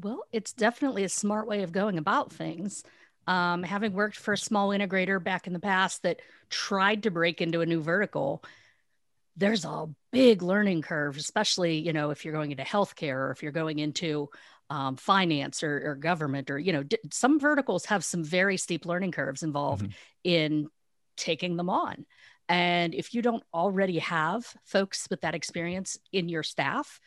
Well, 0.00 0.24
it's 0.32 0.52
definitely 0.52 1.04
a 1.04 1.08
smart 1.08 1.46
way 1.46 1.62
of 1.62 1.72
going 1.72 1.98
about 1.98 2.32
things 2.32 2.82
um, 3.26 3.62
having 3.62 3.92
worked 3.92 4.16
for 4.16 4.34
a 4.34 4.38
small 4.38 4.70
integrator 4.70 5.22
back 5.22 5.46
in 5.46 5.52
the 5.52 5.60
past 5.60 6.02
that 6.02 6.20
tried 6.50 7.04
to 7.04 7.10
break 7.10 7.40
into 7.40 7.60
a 7.60 7.66
new 7.66 7.80
vertical 7.80 8.42
there's 9.36 9.64
a 9.64 9.86
big 10.10 10.42
learning 10.42 10.82
curve 10.82 11.16
especially 11.16 11.78
you 11.78 11.92
know 11.92 12.10
if 12.10 12.24
you're 12.24 12.34
going 12.34 12.50
into 12.50 12.62
healthcare 12.62 13.14
or 13.14 13.30
if 13.30 13.42
you're 13.42 13.52
going 13.52 13.78
into 13.78 14.28
um, 14.70 14.96
finance 14.96 15.62
or, 15.62 15.90
or, 15.90 15.94
government 15.96 16.50
or 16.50 16.58
you 16.58 16.72
know 16.72 16.82
d- 16.82 16.98
some 17.10 17.38
verticals 17.38 17.86
have 17.86 18.04
some 18.04 18.24
very 18.24 18.56
steep 18.56 18.86
learning 18.86 19.12
curves 19.12 19.42
involved 19.42 19.82
mm-hmm. 19.82 19.92
in 20.24 20.68
taking 21.16 21.56
them 21.56 21.68
on 21.68 22.06
and 22.48 22.94
if 22.94 23.14
you 23.14 23.22
don't 23.22 23.42
already 23.52 23.98
have 23.98 24.46
folks 24.64 25.06
with 25.10 25.20
that 25.22 25.34
experience 25.34 25.98
in 26.12 26.28
your 26.28 26.42
staff 26.42 27.00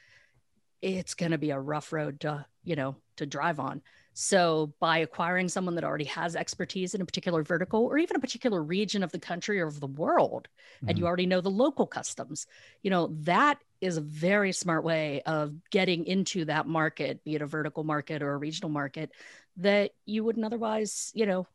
it's 0.81 1.15
going 1.15 1.31
to 1.31 1.37
be 1.37 1.51
a 1.51 1.59
rough 1.59 1.91
road 1.91 2.19
to 2.19 2.45
you 2.63 2.75
know 2.75 2.95
to 3.17 3.25
drive 3.25 3.59
on 3.59 3.81
so, 4.17 4.73
by 4.79 4.99
acquiring 4.99 5.49
someone 5.49 5.75
that 5.75 5.83
already 5.83 6.05
has 6.05 6.37
expertise 6.37 6.95
in 6.95 7.01
a 7.01 7.05
particular 7.05 7.43
vertical 7.43 7.83
or 7.83 7.97
even 7.97 8.15
a 8.15 8.21
particular 8.21 8.63
region 8.63 9.03
of 9.03 9.11
the 9.11 9.19
country 9.19 9.59
or 9.59 9.67
of 9.67 9.81
the 9.81 9.87
world, 9.87 10.47
mm-hmm. 10.77 10.87
and 10.87 10.97
you 10.97 11.01
mm-hmm. 11.01 11.07
already 11.07 11.25
know 11.25 11.41
the 11.41 11.49
local 11.49 11.85
customs, 11.85 12.47
you 12.81 12.89
know, 12.89 13.09
that 13.23 13.59
is 13.81 13.97
a 13.97 14.01
very 14.01 14.53
smart 14.53 14.85
way 14.85 15.21
of 15.25 15.53
getting 15.69 16.05
into 16.05 16.45
that 16.45 16.65
market, 16.65 17.25
be 17.25 17.35
it 17.35 17.41
a 17.41 17.45
vertical 17.45 17.83
market 17.83 18.23
or 18.23 18.31
a 18.31 18.37
regional 18.37 18.69
market 18.69 19.11
that 19.57 19.91
you 20.05 20.23
wouldn't 20.23 20.45
otherwise, 20.45 21.11
you 21.13 21.25
know, 21.25 21.45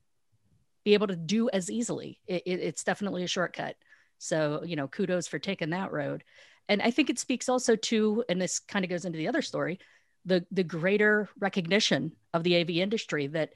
be 0.84 0.92
able 0.92 1.06
to 1.06 1.16
do 1.16 1.48
as 1.48 1.70
easily. 1.70 2.20
It, 2.26 2.42
it, 2.44 2.60
it's 2.60 2.84
definitely 2.84 3.24
a 3.24 3.26
shortcut. 3.26 3.76
So, 4.18 4.64
you 4.66 4.76
know, 4.76 4.86
kudos 4.86 5.28
for 5.28 5.38
taking 5.38 5.70
that 5.70 5.92
road. 5.92 6.24
And 6.68 6.82
I 6.82 6.90
think 6.90 7.08
it 7.08 7.18
speaks 7.18 7.48
also 7.48 7.74
to, 7.74 8.22
and 8.28 8.38
this 8.38 8.58
kind 8.58 8.84
of 8.84 8.90
goes 8.90 9.06
into 9.06 9.16
the 9.16 9.28
other 9.28 9.40
story, 9.40 9.78
the 10.26 10.44
the 10.50 10.62
greater 10.62 11.30
recognition 11.38 12.12
of 12.34 12.44
the 12.44 12.60
AV 12.60 12.70
industry 12.70 13.26
that 13.28 13.52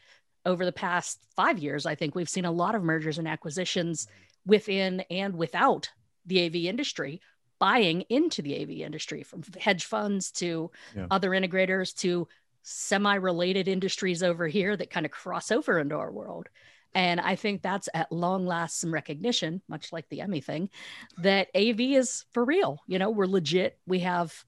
over 0.46 0.64
the 0.64 0.72
past 0.72 1.20
five 1.36 1.58
years, 1.58 1.86
I 1.86 1.94
think 1.94 2.14
we've 2.14 2.28
seen 2.28 2.44
a 2.44 2.52
lot 2.52 2.74
of 2.74 2.82
mergers 2.82 3.18
and 3.18 3.28
acquisitions 3.28 4.06
within 4.46 5.00
and 5.10 5.34
without 5.36 5.90
the 6.26 6.44
AV 6.44 6.56
industry 6.56 7.20
buying 7.58 8.02
into 8.02 8.42
the 8.42 8.60
AV 8.60 8.70
industry 8.70 9.22
from 9.22 9.42
hedge 9.58 9.84
funds 9.84 10.30
to 10.32 10.70
yeah. 10.94 11.06
other 11.10 11.30
integrators 11.30 11.94
to 11.94 12.28
semi 12.62 13.14
related 13.14 13.68
industries 13.68 14.22
over 14.22 14.46
here 14.48 14.76
that 14.76 14.90
kind 14.90 15.06
of 15.06 15.12
cross 15.12 15.50
over 15.50 15.78
into 15.78 15.94
our 15.94 16.10
world. 16.10 16.48
And 16.94 17.20
I 17.20 17.36
think 17.36 17.62
that's 17.62 17.88
at 17.92 18.12
long 18.12 18.46
last 18.46 18.80
some 18.80 18.94
recognition, 18.94 19.62
much 19.68 19.92
like 19.92 20.08
the 20.08 20.20
Emmy 20.20 20.40
thing, 20.40 20.70
that 21.18 21.48
AV 21.54 21.80
is 21.80 22.24
for 22.32 22.44
real. 22.44 22.80
You 22.86 22.98
know, 22.98 23.10
we're 23.10 23.26
legit. 23.26 23.78
We 23.86 24.00
have 24.00 24.44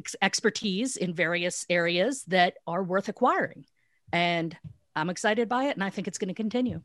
ex- 0.00 0.16
expertise 0.20 0.96
in 0.96 1.14
various 1.14 1.64
areas 1.70 2.24
that 2.24 2.54
are 2.66 2.82
worth 2.82 3.08
acquiring. 3.08 3.64
And 4.12 4.56
I'm 4.96 5.10
excited 5.10 5.48
by 5.48 5.64
it 5.64 5.76
and 5.76 5.84
I 5.84 5.90
think 5.90 6.08
it's 6.08 6.18
going 6.18 6.28
to 6.28 6.34
continue. 6.34 6.80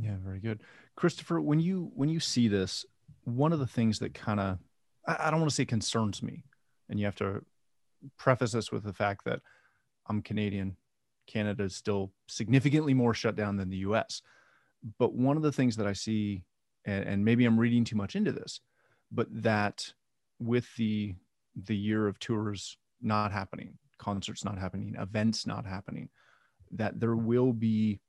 Yeah, 0.00 0.16
very 0.22 0.40
good. 0.40 0.62
Christopher, 0.96 1.40
when 1.40 1.60
you 1.60 1.90
when 1.94 2.08
you 2.08 2.20
see 2.20 2.48
this, 2.48 2.86
one 3.24 3.52
of 3.52 3.58
the 3.58 3.66
things 3.66 3.98
that 3.98 4.14
kind 4.14 4.40
of 4.40 4.58
I, 5.06 5.16
I 5.20 5.30
don't 5.30 5.40
want 5.40 5.50
to 5.50 5.54
say 5.54 5.64
concerns 5.64 6.22
me, 6.22 6.44
and 6.88 6.98
you 6.98 7.04
have 7.04 7.16
to 7.16 7.44
preface 8.18 8.52
this 8.52 8.72
with 8.72 8.84
the 8.84 8.92
fact 8.92 9.24
that 9.26 9.40
I'm 10.08 10.22
Canadian, 10.22 10.76
Canada 11.26 11.64
is 11.64 11.76
still 11.76 12.12
significantly 12.26 12.94
more 12.94 13.14
shut 13.14 13.36
down 13.36 13.56
than 13.56 13.68
the 13.68 13.78
US. 13.78 14.22
But 14.98 15.14
one 15.14 15.36
of 15.36 15.42
the 15.42 15.52
things 15.52 15.76
that 15.76 15.86
I 15.86 15.92
see, 15.92 16.44
and, 16.84 17.04
and 17.04 17.24
maybe 17.24 17.44
I'm 17.44 17.60
reading 17.60 17.84
too 17.84 17.96
much 17.96 18.16
into 18.16 18.32
this, 18.32 18.60
but 19.10 19.28
that 19.42 19.92
with 20.40 20.66
the 20.76 21.14
the 21.54 21.76
year 21.76 22.06
of 22.06 22.18
tours 22.18 22.76
not 23.00 23.32
happening, 23.32 23.78
concerts 23.98 24.44
not 24.44 24.58
happening, 24.58 24.94
events 24.98 25.46
not 25.46 25.66
happening, 25.66 26.08
that 26.72 26.98
there 27.00 27.16
will 27.16 27.52
be, 27.52 28.00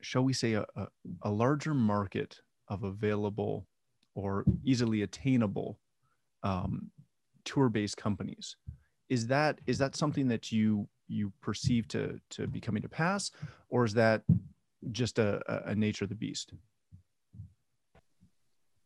shall 0.00 0.22
we 0.22 0.32
say, 0.32 0.54
a, 0.54 0.64
a, 0.76 0.86
a 1.22 1.30
larger 1.30 1.74
market 1.74 2.36
of 2.68 2.84
available 2.84 3.66
or 4.14 4.44
easily 4.64 5.02
attainable 5.02 5.78
um, 6.42 6.90
tour-based 7.44 7.96
companies. 7.96 8.56
Is 9.08 9.26
that 9.26 9.60
is 9.66 9.78
that 9.78 9.96
something 9.96 10.28
that 10.28 10.52
you 10.52 10.88
you 11.08 11.32
perceive 11.42 11.88
to 11.88 12.20
to 12.30 12.46
be 12.46 12.60
coming 12.60 12.82
to 12.82 12.88
pass, 12.88 13.32
or 13.68 13.84
is 13.84 13.94
that 13.94 14.22
just 14.92 15.18
a, 15.18 15.40
a 15.68 15.74
nature 15.74 16.04
of 16.04 16.10
the 16.10 16.14
beast? 16.14 16.52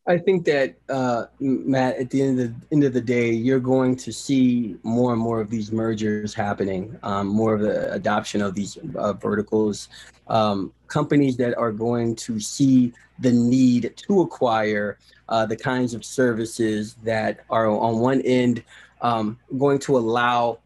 I 0.07 0.19
think 0.19 0.45
that 0.45 0.75
uh, 0.91 1.27
Matt, 1.41 1.97
at 1.97 2.11
the 2.11 2.21
end 2.21 2.39
of 2.39 2.61
the 2.61 2.67
end 2.71 2.85
of 2.85 2.93
the 2.93 3.01
day, 3.01 3.31
you're 3.31 3.59
going 3.59 3.97
to 3.97 4.13
see 4.13 4.77
more 4.83 5.15
and 5.15 5.21
more 5.21 5.41
of 5.41 5.49
these 5.49 5.73
mergers 5.73 6.35
happening, 6.35 6.99
um, 7.03 7.27
more 7.27 7.55
of 7.55 7.63
the 7.63 7.91
adoption 7.91 8.43
of 8.43 8.55
these 8.55 8.77
uh, 8.97 9.15
verticals, 9.15 9.89
um, 10.29 10.75
companies 10.89 11.39
that 11.39 11.57
are 11.57 11.73
going 11.73 12.15
to 12.17 12.39
see 12.39 12.93
the 13.21 13.33
need 13.33 13.95
to 13.97 14.21
acquire 14.21 14.99
uh, 15.31 15.47
the 15.47 15.57
kinds 15.57 15.95
of 15.95 16.05
services 16.05 16.97
that 17.03 17.41
are 17.49 17.67
on 17.69 18.01
one 18.01 18.21
end 18.23 18.63
um, 19.01 19.39
going 19.57 19.79
to 19.79 19.97
allow 19.97 20.59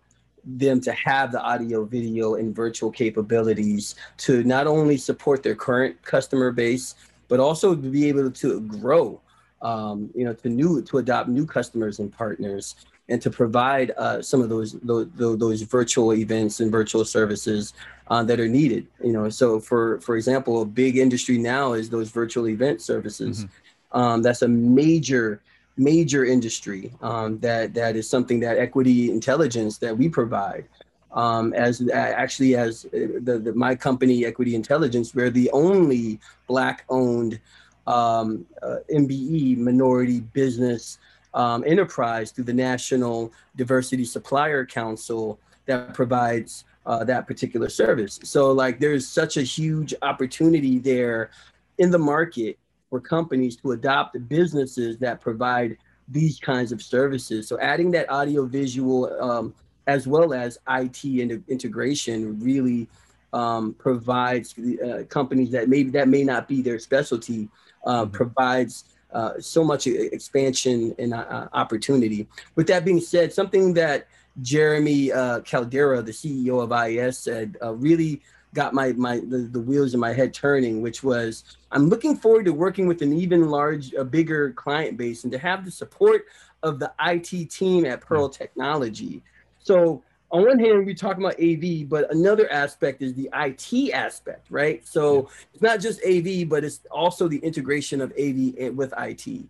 them 0.45 0.81
to 0.81 0.93
have 0.93 1.31
the 1.31 1.41
audio, 1.41 1.85
video, 1.85 2.35
and 2.35 2.57
virtual 2.57 2.91
capabilities 2.91 3.95
to 4.17 4.43
not 4.43 4.67
only 4.67 4.97
support 4.97 5.45
their 5.45 5.55
current 5.55 6.01
customer 6.03 6.51
base, 6.51 6.97
but 7.29 7.39
also 7.39 7.77
to 7.77 7.91
be 7.91 8.09
able 8.09 8.31
to 8.31 8.61
grow, 8.63 9.21
um, 9.63 10.11
you 10.15 10.25
know, 10.25 10.33
to 10.35 10.49
new 10.49 10.83
to 10.83 10.99
adopt 10.99 11.29
new 11.29 11.47
customers 11.47 11.99
and 11.99 12.13
partners, 12.13 12.77
and 13.09 13.21
to 13.23 13.31
provide 13.31 13.93
uh, 13.97 14.21
some 14.23 14.41
of 14.41 14.49
those, 14.49 14.73
those 14.83 15.09
those 15.15 15.63
virtual 15.63 16.13
events 16.15 16.61
and 16.61 16.71
virtual 16.71 17.05
services 17.05 17.73
uh, 18.09 18.23
that 18.23 18.39
are 18.41 18.49
needed. 18.49 18.87
You 19.03 19.13
know, 19.13 19.29
so 19.29 19.61
for 19.61 20.01
for 20.01 20.17
example, 20.17 20.63
a 20.63 20.65
big 20.65 20.97
industry 20.97 21.39
now 21.39 21.73
is 21.73 21.91
those 21.91 22.11
virtual 22.11 22.49
event 22.49 22.83
services. 22.83 23.45
Mm-hmm. 23.45 23.99
Um, 23.99 24.23
that's 24.23 24.43
a 24.43 24.49
major 24.49 25.41
major 25.79 26.25
industry 26.25 26.93
um, 27.01 27.39
that 27.39 27.73
that 27.75 27.97
is 27.97 28.11
something 28.11 28.41
that 28.41 28.59
equity 28.59 29.11
intelligence 29.11 29.79
that 29.79 29.97
we 29.97 30.09
provide 30.09 30.65
um, 31.13 31.55
as 31.55 31.81
uh, 31.81 31.93
actually 31.95 32.57
as 32.57 32.85
uh, 32.87 33.21
the, 33.23 33.39
the, 33.39 33.55
my 33.55 33.75
company 33.75 34.27
equity 34.27 34.55
intelligence 34.55 35.15
we're 35.15 35.31
the 35.31 35.51
only 35.53 36.19
black 36.49 36.85
owned 36.89 37.41
um, 37.89 38.47
uh, 38.63 38.77
mbe 38.93 39.57
minority 39.59 40.21
business 40.21 40.99
um, 41.35 41.63
enterprise 41.67 42.31
through 42.31 42.45
the 42.45 42.53
national 42.53 43.33
diversity 43.57 44.05
supplier 44.05 44.65
council 44.65 45.39
that 45.67 45.93
provides 45.95 46.65
uh, 46.87 47.05
that 47.05 47.27
particular 47.27 47.69
service 47.69 48.19
so 48.23 48.53
like 48.53 48.79
there's 48.81 49.07
such 49.07 49.37
a 49.37 49.43
huge 49.43 49.95
opportunity 50.03 50.79
there 50.79 51.31
in 51.79 51.91
the 51.91 51.99
market 51.99 52.59
for 52.91 53.01
companies 53.01 53.57
to 53.57 53.73
adopt 53.73 54.29
businesses 54.29 54.99
that 54.99 55.21
provide 55.21 55.77
these 56.09 56.39
kinds 56.39 56.73
of 56.73 56.83
services. 56.83 57.47
So 57.47 57.59
adding 57.61 57.91
that 57.93 58.11
audio 58.11 58.47
visual 58.47 59.13
um, 59.23 59.55
as 59.87 60.07
well 60.07 60.33
as 60.33 60.59
IT 60.69 61.05
and 61.05 61.43
integration 61.49 62.39
really 62.41 62.89
um, 63.33 63.75
provides 63.75 64.55
uh, 64.59 65.05
companies 65.09 65.51
that 65.51 65.69
maybe 65.69 65.91
that 65.91 66.09
may 66.09 66.25
not 66.25 66.49
be 66.49 66.63
their 66.63 66.79
specialty 66.79 67.49
uh, 67.85 68.05
mm-hmm. 68.05 68.13
provides 68.13 68.85
uh, 69.13 69.41
so 69.41 69.65
much 69.65 69.87
expansion 69.87 70.95
and 70.99 71.15
uh, 71.15 71.49
opportunity. 71.53 72.27
With 72.57 72.67
that 72.67 72.85
being 72.85 73.01
said, 73.01 73.33
something 73.33 73.73
that 73.75 74.07
Jeremy 74.43 75.11
uh, 75.13 75.41
Caldera, 75.41 76.03
the 76.03 76.13
CEO 76.13 76.63
of 76.63 76.73
IES, 76.73 77.19
said 77.19 77.57
uh, 77.63 77.75
really 77.75 78.21
got 78.55 78.73
my 78.73 78.93
my 78.93 79.19
the, 79.19 79.49
the, 79.53 79.61
wheels 79.61 79.95
in 79.95 80.01
my 80.01 80.13
head 80.13 80.33
turning 80.33 80.81
which 80.81 81.03
was 81.03 81.45
i'm 81.71 81.89
looking 81.89 82.17
forward 82.17 82.45
to 82.47 82.53
working 82.53 82.87
with 82.87 83.03
an 83.03 83.13
even 83.13 83.51
large 83.51 83.93
a 83.93 84.05
bigger 84.05 84.53
client 84.53 84.97
base 84.97 85.25
and 85.25 85.33
to 85.33 85.39
have 85.39 85.65
the 85.65 85.71
support 85.71 86.25
of 86.63 86.79
the 86.79 86.91
it 86.99 87.51
team 87.51 87.85
at 87.85 88.01
pearl 88.01 88.29
technology 88.29 89.23
so 89.59 90.03
on 90.31 90.47
one 90.47 90.59
hand 90.59 90.85
we're 90.85 90.95
talking 90.95 91.25
about 91.25 91.41
av 91.41 91.89
but 91.89 92.13
another 92.13 92.51
aspect 92.53 93.03
is 93.03 93.15
the 93.15 93.29
it 93.33 93.93
aspect 93.93 94.47
right 94.51 94.87
so 94.87 95.15
yeah. 95.15 95.29
it's 95.55 95.63
not 95.63 95.81
just 95.81 96.01
av 96.05 96.49
but 96.49 96.65
it's 96.65 96.81
also 96.91 97.29
the 97.29 97.39
integration 97.39 98.01
of 98.01 98.13
av 98.13 98.75
with 98.75 98.93
it 98.99 99.45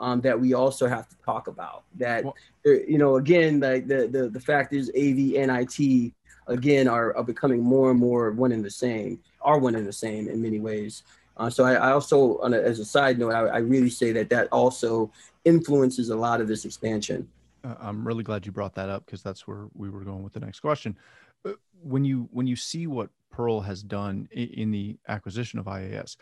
um, 0.00 0.20
that 0.20 0.38
we 0.38 0.52
also 0.54 0.88
have 0.88 1.08
to 1.08 1.16
talk 1.24 1.46
about 1.48 1.84
that 1.96 2.24
well, 2.24 2.34
you 2.64 2.98
know 2.98 3.16
again 3.16 3.60
like 3.60 3.86
the, 3.86 4.08
the 4.08 4.28
the 4.28 4.40
fact 4.40 4.72
is 4.72 4.88
av 4.90 5.40
and 5.40 5.50
it 5.50 6.12
again 6.46 6.88
are, 6.88 7.16
are 7.16 7.24
becoming 7.24 7.60
more 7.60 7.90
and 7.90 8.00
more 8.00 8.30
one 8.32 8.52
and 8.52 8.64
the 8.64 8.70
same, 8.70 9.18
are 9.40 9.58
one 9.58 9.74
and 9.74 9.86
the 9.86 9.92
same 9.92 10.28
in 10.28 10.40
many 10.40 10.60
ways. 10.60 11.02
Uh, 11.36 11.48
so 11.48 11.64
I, 11.64 11.74
I 11.74 11.92
also, 11.92 12.38
a, 12.38 12.50
as 12.50 12.78
a 12.78 12.84
side 12.84 13.18
note, 13.18 13.32
I, 13.32 13.46
I, 13.46 13.58
really 13.58 13.88
say 13.88 14.12
that 14.12 14.28
that 14.28 14.48
also 14.52 15.10
influences 15.44 16.10
a 16.10 16.16
lot 16.16 16.40
of 16.40 16.48
this 16.48 16.64
expansion. 16.66 17.26
Uh, 17.64 17.74
I'm 17.80 18.06
really 18.06 18.24
glad 18.24 18.46
you 18.46 18.52
brought 18.52 18.74
that 18.74 18.88
up 18.88 19.06
because 19.06 19.22
that's 19.22 19.46
where 19.46 19.66
we 19.74 19.90
were 19.90 20.04
going 20.04 20.22
with 20.22 20.32
the 20.32 20.40
next 20.40 20.60
question. 20.60 20.96
Uh, 21.44 21.52
when 21.82 22.04
you 22.04 22.28
when 22.32 22.46
you 22.46 22.56
see 22.56 22.86
what 22.86 23.10
Pearl 23.30 23.60
has 23.60 23.82
done 23.82 24.28
in, 24.30 24.48
in 24.48 24.70
the 24.70 24.98
acquisition 25.08 25.58
of 25.58 25.66
IAS, 25.66 26.16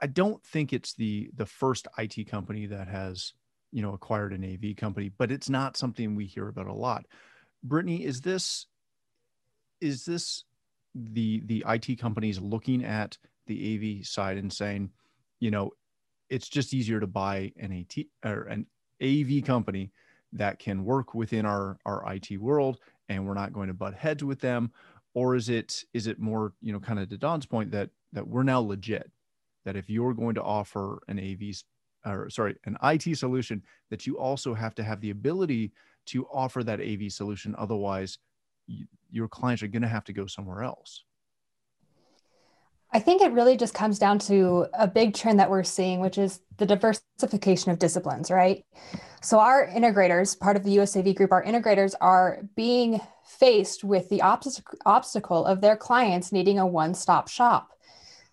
I 0.00 0.06
don't 0.06 0.42
think 0.44 0.72
it's 0.72 0.94
the 0.94 1.30
the 1.36 1.46
first 1.46 1.88
IT 1.98 2.28
company 2.28 2.66
that 2.66 2.88
has 2.88 3.34
you 3.72 3.82
know 3.82 3.94
acquired 3.94 4.32
an 4.32 4.44
AV 4.44 4.76
company, 4.76 5.10
but 5.16 5.30
it's 5.30 5.48
not 5.48 5.76
something 5.76 6.14
we 6.14 6.26
hear 6.26 6.48
about 6.48 6.66
a 6.66 6.72
lot. 6.72 7.06
Brittany, 7.62 8.04
is 8.04 8.20
this 8.20 8.66
is 9.80 10.04
this 10.04 10.44
the 10.94 11.42
the 11.46 11.64
IT 11.66 11.98
companies 11.98 12.40
looking 12.40 12.84
at 12.84 13.16
the 13.46 14.00
AV 14.00 14.06
side 14.06 14.36
and 14.36 14.52
saying, 14.52 14.90
you 15.40 15.50
know, 15.50 15.72
it's 16.28 16.48
just 16.48 16.74
easier 16.74 17.00
to 17.00 17.06
buy 17.06 17.52
an 17.58 17.72
AT 17.72 18.04
or 18.24 18.42
an 18.42 18.66
AV 19.02 19.44
company 19.44 19.90
that 20.32 20.58
can 20.58 20.84
work 20.84 21.14
within 21.14 21.46
our 21.46 21.78
our 21.86 22.04
IT 22.14 22.40
world 22.40 22.78
and 23.08 23.26
we're 23.26 23.34
not 23.34 23.52
going 23.52 23.68
to 23.68 23.74
butt 23.74 23.94
heads 23.94 24.22
with 24.22 24.40
them 24.40 24.70
or 25.14 25.34
is 25.34 25.48
it 25.48 25.84
is 25.94 26.06
it 26.06 26.18
more 26.18 26.52
you 26.60 26.72
know 26.72 26.80
kind 26.80 26.98
of 26.98 27.08
to 27.08 27.18
Dawn's 27.18 27.46
point 27.46 27.70
that 27.70 27.90
that 28.12 28.26
we're 28.26 28.42
now 28.42 28.60
legit 28.60 29.10
that 29.64 29.76
if 29.76 29.88
you're 29.88 30.14
going 30.14 30.34
to 30.34 30.42
offer 30.42 31.00
an 31.08 31.18
AV 31.18 31.54
or 32.06 32.30
sorry 32.30 32.56
an 32.64 32.76
IT 32.82 33.16
solution 33.16 33.62
that 33.90 34.06
you 34.06 34.18
also 34.18 34.54
have 34.54 34.74
to 34.74 34.82
have 34.82 35.00
the 35.00 35.10
ability 35.10 35.72
to 36.06 36.26
offer 36.26 36.62
that 36.62 36.80
AV 36.80 37.10
solution 37.12 37.54
otherwise 37.58 38.18
your 39.10 39.28
clients 39.28 39.62
are 39.62 39.68
going 39.68 39.82
to 39.82 39.88
have 39.88 40.04
to 40.04 40.12
go 40.12 40.26
somewhere 40.26 40.62
else. 40.62 41.04
I 42.90 43.00
think 43.00 43.20
it 43.20 43.32
really 43.32 43.56
just 43.56 43.74
comes 43.74 43.98
down 43.98 44.18
to 44.20 44.66
a 44.72 44.88
big 44.88 45.14
trend 45.14 45.38
that 45.40 45.50
we're 45.50 45.62
seeing, 45.62 46.00
which 46.00 46.16
is 46.16 46.40
the 46.56 46.64
diversification 46.64 47.70
of 47.70 47.78
disciplines, 47.78 48.30
right? 48.30 48.64
So, 49.20 49.38
our 49.40 49.66
integrators, 49.66 50.38
part 50.38 50.56
of 50.56 50.64
the 50.64 50.76
USAV 50.78 51.14
group, 51.14 51.32
our 51.32 51.44
integrators 51.44 51.94
are 52.00 52.40
being 52.56 53.00
faced 53.26 53.84
with 53.84 54.08
the 54.08 54.22
obstacle 54.22 55.44
of 55.44 55.60
their 55.60 55.76
clients 55.76 56.32
needing 56.32 56.58
a 56.58 56.66
one 56.66 56.94
stop 56.94 57.28
shop. 57.28 57.70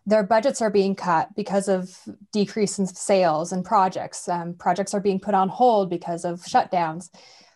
Their 0.06 0.24
budgets 0.24 0.62
are 0.62 0.70
being 0.70 0.96
cut 0.96 1.36
because 1.36 1.68
of 1.68 2.00
decrease 2.32 2.80
in 2.80 2.86
sales 2.88 3.52
and 3.52 3.66
projects. 3.66 4.30
Um, 4.30 4.54
projects 4.54 4.94
are 4.94 5.02
being 5.02 5.20
put 5.20 5.34
on 5.34 5.50
hold 5.50 5.90
because 5.90 6.24
of 6.24 6.42
shutdowns. 6.42 7.10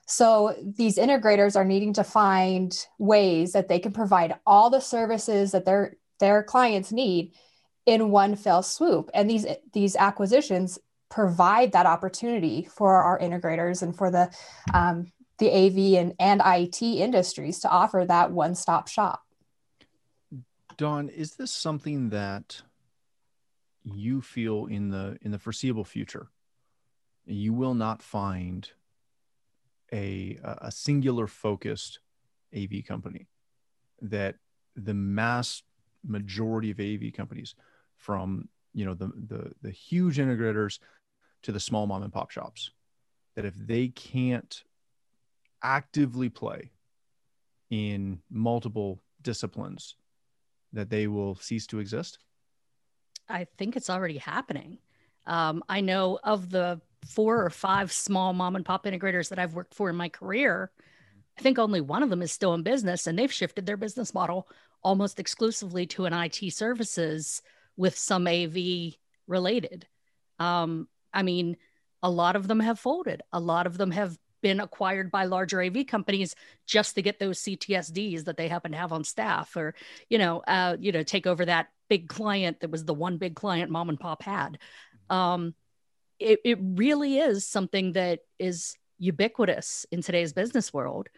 So 0.08 0.56
these 0.64 0.98
integrators 0.98 1.56
are 1.56 1.64
needing 1.64 1.94
to 1.94 2.04
find 2.04 2.76
ways 2.98 3.52
that 3.52 3.68
they 3.68 3.78
can 3.78 3.92
provide 3.94 4.36
all 4.46 4.72
the 4.72 4.80
services 4.80 5.52
that 5.52 5.66
their 5.66 5.98
their 6.20 6.44
clients 6.44 6.92
need 6.92 7.34
in 7.86 8.12
one 8.12 8.36
fell 8.36 8.64
swoop. 8.64 9.10
And 9.14 9.30
these 9.30 9.46
these 9.74 9.96
acquisitions 9.96 10.80
provide 11.10 11.72
that 11.72 11.86
opportunity 11.86 12.68
for 12.72 12.96
our 12.96 13.20
integrators 13.20 13.82
and 13.82 13.96
for 13.96 14.12
the 14.12 14.32
um, 14.74 15.12
the 15.40 15.50
AV 15.50 16.00
and, 16.00 16.14
and 16.20 16.42
IT 16.46 16.82
industries 16.82 17.60
to 17.60 17.70
offer 17.70 18.06
that 18.06 18.32
one-stop 18.32 18.90
shop. 18.90 19.24
Dawn, 20.76 21.08
is 21.08 21.36
this 21.36 21.52
something 21.52 22.10
that 22.10 22.62
you 23.84 24.22
feel 24.22 24.66
in 24.66 24.90
the 24.90 25.18
in 25.22 25.32
the 25.32 25.40
foreseeable 25.40 25.86
future 25.86 26.30
you 27.26 27.54
will 27.54 27.74
not 27.74 28.02
find 28.02 28.72
a 29.94 30.38
a 30.44 30.72
singular 30.72 31.28
focused 31.28 32.00
AV 32.56 32.84
company 32.88 33.28
that 34.02 34.36
the 34.76 34.94
mass 34.94 35.62
majority 36.06 36.72
of 36.72 36.80
AV 36.80 37.14
companies 37.14 37.56
from 37.98 38.48
you 38.74 38.86
know 38.86 38.94
the 38.94 39.12
the 39.28 39.52
the 39.62 39.72
huge 39.72 40.18
integrators 40.18 40.80
to 41.44 41.52
the 41.52 41.60
small 41.60 41.88
mom 41.88 42.04
and 42.04 42.14
pop 42.14 42.32
shops 42.32 42.72
that 43.36 43.46
if 43.46 43.56
they 43.56 43.88
can't 43.90 44.64
actively 45.64 46.30
play 46.30 46.72
in 47.70 48.20
multiple 48.30 49.02
disciplines 49.22 49.96
that 50.74 50.90
they 50.90 51.08
will 51.08 51.36
cease 51.36 51.68
to 51.68 51.80
exist 51.80 52.20
I 53.30 53.46
think 53.58 53.76
it's 53.76 53.90
already 53.90 54.18
happening. 54.18 54.80
Um, 55.28 55.64
I 55.70 55.82
know 55.82 56.20
of 56.24 56.50
the 56.50 56.82
four 57.06 57.46
or 57.46 57.50
five 57.50 57.92
small 57.92 58.34
mom 58.34 58.56
and 58.56 58.66
pop 58.66 58.86
integrators 58.86 59.30
that 59.30 59.40
I've 59.40 59.54
worked 59.54 59.76
for 59.76 59.90
in 59.90 59.96
my 59.96 60.10
career, 60.10 60.72
I 61.38 61.42
think 61.42 61.60
only 61.60 61.80
one 61.80 62.04
of 62.04 62.10
them 62.10 62.22
is 62.22 62.32
still 62.32 62.54
in 62.54 62.64
business 62.64 63.08
and 63.08 63.18
they've 63.18 63.32
shifted 63.32 63.66
their 63.66 63.78
business 63.78 64.14
model 64.14 64.50
almost 64.84 65.20
exclusively 65.20 65.86
to 65.88 66.06
an 66.06 66.14
IT 66.14 66.54
services 66.54 67.42
with 67.78 67.98
some 67.98 68.28
AV 68.28 68.96
related. 69.28 69.88
Um, 70.40 70.88
I 71.14 71.24
mean, 71.24 71.58
a 72.02 72.10
lot 72.10 72.36
of 72.36 72.48
them 72.48 72.60
have 72.60 72.80
folded. 72.80 73.22
A 73.34 73.40
lot 73.40 73.68
of 73.68 73.78
them 73.78 73.92
have 73.92 74.18
been 74.42 74.60
acquired 74.60 75.12
by 75.12 75.26
larger 75.26 75.62
AV 75.62 75.86
companies 75.86 76.36
just 76.66 76.96
to 76.96 77.02
get 77.02 77.20
those 77.20 77.40
CTSDs 77.40 78.26
that 78.26 78.38
they 78.38 78.48
happen 78.48 78.72
to 78.72 78.78
have 78.78 78.94
on 78.94 79.04
staff, 79.04 79.56
or 79.56 79.76
you 80.10 80.18
know, 80.18 80.40
uh, 80.48 80.78
you 80.80 80.92
know, 80.92 81.04
take 81.04 81.28
over 81.28 81.46
that 81.46 81.68
big 81.90 82.08
client 82.08 82.60
that 82.62 82.72
was 82.72 82.86
the 82.86 82.94
one 82.94 83.18
big 83.18 83.36
client 83.36 83.72
mom 83.72 83.90
and 83.90 84.00
pop 84.00 84.24
had. 84.24 84.58
Um, 85.10 85.54
it, 86.20 86.40
it 86.46 86.60
really 86.62 87.18
is 87.18 87.46
something 87.46 87.94
that 87.94 88.20
is 88.38 88.76
ubiquitous 88.98 89.86
in 89.92 90.02
today's 90.02 90.34
business 90.34 90.74
world. 90.74 91.10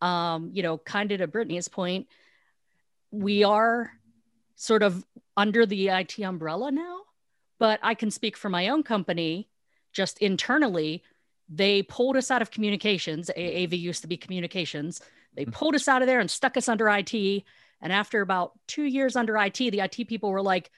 Um, 0.00 0.50
you 0.52 0.62
know, 0.62 0.78
kind 0.78 1.12
of 1.12 1.18
to 1.18 1.26
Brittany's 1.26 1.68
point, 1.68 2.08
we 3.14 3.44
are 3.44 3.92
sort 4.56 4.82
of 4.82 5.04
under 5.36 5.66
the 5.66 5.88
IT 5.88 6.18
umbrella 6.20 6.70
now, 6.70 7.00
but 7.58 7.80
I 7.82 7.94
can 7.94 8.10
speak 8.10 8.36
for 8.36 8.48
my 8.48 8.68
own 8.68 8.82
company 8.82 9.48
just 9.92 10.18
internally 10.18 11.02
they 11.48 11.82
pulled 11.82 12.16
us 12.16 12.30
out 12.30 12.42
of 12.42 12.50
communications. 12.50 13.30
AV 13.30 13.74
used 13.74 14.02
to 14.02 14.08
be 14.08 14.16
communications. 14.16 15.00
They 15.34 15.44
hmm. 15.44 15.50
pulled 15.50 15.74
us 15.74 15.88
out 15.88 16.02
of 16.02 16.08
there 16.08 16.20
and 16.20 16.30
stuck 16.30 16.56
us 16.56 16.68
under 16.68 16.88
IT. 16.88 17.14
And 17.80 17.92
after 17.92 18.20
about 18.20 18.52
two 18.66 18.84
years 18.84 19.16
under 19.16 19.36
IT, 19.36 19.56
the 19.56 19.80
IT 19.80 20.08
people 20.08 20.30
were 20.30 20.42
like, 20.42 20.70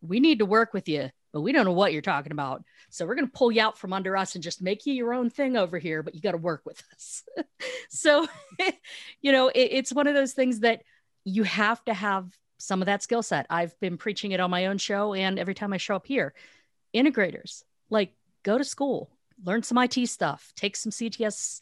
we 0.00 0.20
need 0.20 0.38
to 0.38 0.46
work 0.46 0.72
with 0.72 0.88
you, 0.88 1.10
but 1.32 1.42
we 1.42 1.52
don't 1.52 1.66
know 1.66 1.72
what 1.72 1.92
you're 1.92 2.02
talking 2.02 2.32
about. 2.32 2.64
So 2.88 3.06
we're 3.06 3.14
going 3.14 3.26
to 3.26 3.32
pull 3.32 3.52
you 3.52 3.60
out 3.60 3.78
from 3.78 3.92
under 3.92 4.16
us 4.16 4.34
and 4.34 4.42
just 4.42 4.62
make 4.62 4.86
you 4.86 4.94
your 4.94 5.12
own 5.12 5.30
thing 5.30 5.56
over 5.56 5.78
here, 5.78 6.02
but 6.02 6.14
you 6.14 6.20
got 6.20 6.32
to 6.32 6.38
work 6.38 6.62
with 6.64 6.82
us. 6.92 7.22
so, 7.90 8.26
you 9.20 9.30
know, 9.30 9.48
it, 9.48 9.68
it's 9.72 9.92
one 9.92 10.06
of 10.06 10.14
those 10.14 10.32
things 10.32 10.60
that 10.60 10.82
you 11.24 11.42
have 11.42 11.84
to 11.84 11.94
have 11.94 12.30
some 12.58 12.82
of 12.82 12.86
that 12.86 13.02
skill 13.02 13.22
set. 13.22 13.46
I've 13.48 13.78
been 13.80 13.96
preaching 13.96 14.32
it 14.32 14.40
on 14.40 14.50
my 14.50 14.66
own 14.66 14.78
show 14.78 15.14
and 15.14 15.38
every 15.38 15.54
time 15.54 15.72
I 15.72 15.78
show 15.78 15.96
up 15.96 16.06
here. 16.06 16.34
Integrators, 16.94 17.62
like 17.88 18.12
go 18.42 18.58
to 18.58 18.64
school, 18.64 19.10
learn 19.44 19.62
some 19.62 19.78
IT 19.78 20.06
stuff, 20.08 20.52
take 20.56 20.76
some 20.76 20.92
CTS 20.92 21.60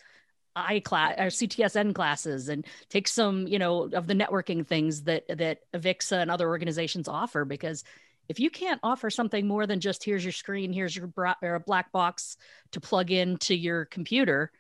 I 0.57 0.81
class 0.81 1.15
or 1.19 1.27
CTSN 1.27 1.95
classes 1.95 2.49
and 2.49 2.67
take 2.89 3.07
some, 3.07 3.47
you 3.47 3.59
know, 3.59 3.85
of 3.93 4.07
the 4.07 4.15
networking 4.15 4.67
things 4.67 5.03
that 5.05 5.25
that 5.29 5.61
Avixa 5.73 6.21
and 6.21 6.31
other 6.31 6.49
organizations 6.49 7.07
offer 7.07 7.45
because 7.45 7.85
if 8.29 8.41
you 8.41 8.51
can't 8.51 8.81
offer 8.83 9.09
something 9.09 9.47
more 9.47 9.67
than 9.67 9.81
just 9.81 10.05
here's 10.05 10.25
your 10.25 10.33
screen, 10.33 10.73
here's 10.73 10.95
your 10.95 11.07
bra- 11.07 11.35
black 11.67 11.93
box 11.93 12.37
to 12.73 12.81
plug 12.81 13.11
into 13.11 13.55
your 13.55 13.87
computer, 13.87 14.53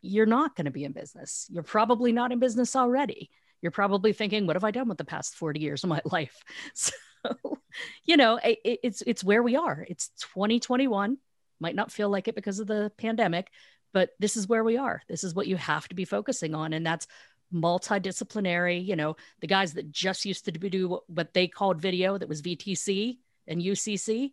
you're 0.00 0.26
not 0.26 0.56
going 0.56 0.64
to 0.64 0.70
be 0.70 0.84
in 0.84 0.92
business. 0.92 1.46
You're 1.50 1.62
probably 1.62 2.12
not 2.12 2.32
in 2.32 2.38
business 2.38 2.74
already. 2.74 3.30
You're 3.60 3.72
probably 3.72 4.12
thinking, 4.12 4.46
what 4.46 4.56
have 4.56 4.64
I 4.64 4.70
done 4.70 4.88
with 4.88 4.98
the 4.98 5.04
past 5.04 5.34
40 5.34 5.60
years 5.60 5.84
of 5.84 5.90
my 5.90 6.00
life? 6.10 6.42
So, 7.24 7.58
you 8.04 8.16
know, 8.16 8.36
it, 8.36 8.60
it's 8.64 9.02
it's 9.04 9.24
where 9.24 9.42
we 9.42 9.56
are. 9.56 9.84
It's 9.88 10.10
2021 10.20 11.18
might 11.60 11.74
not 11.74 11.92
feel 11.92 12.08
like 12.08 12.28
it 12.28 12.34
because 12.34 12.58
of 12.58 12.66
the 12.66 12.92
pandemic, 12.98 13.50
but 13.92 14.10
this 14.18 14.36
is 14.36 14.48
where 14.48 14.64
we 14.64 14.76
are. 14.76 15.02
This 15.08 15.24
is 15.24 15.34
what 15.34 15.46
you 15.46 15.56
have 15.56 15.88
to 15.88 15.94
be 15.94 16.04
focusing 16.04 16.54
on. 16.54 16.72
And 16.72 16.86
that's 16.86 17.06
multidisciplinary. 17.52 18.84
You 18.84 18.96
know, 18.96 19.16
the 19.40 19.46
guys 19.46 19.74
that 19.74 19.90
just 19.90 20.24
used 20.24 20.44
to 20.44 20.52
do 20.52 21.00
what 21.06 21.34
they 21.34 21.48
called 21.48 21.80
video, 21.80 22.18
that 22.18 22.28
was 22.28 22.42
VTC 22.42 23.18
and 23.46 23.62
UCC, 23.62 24.32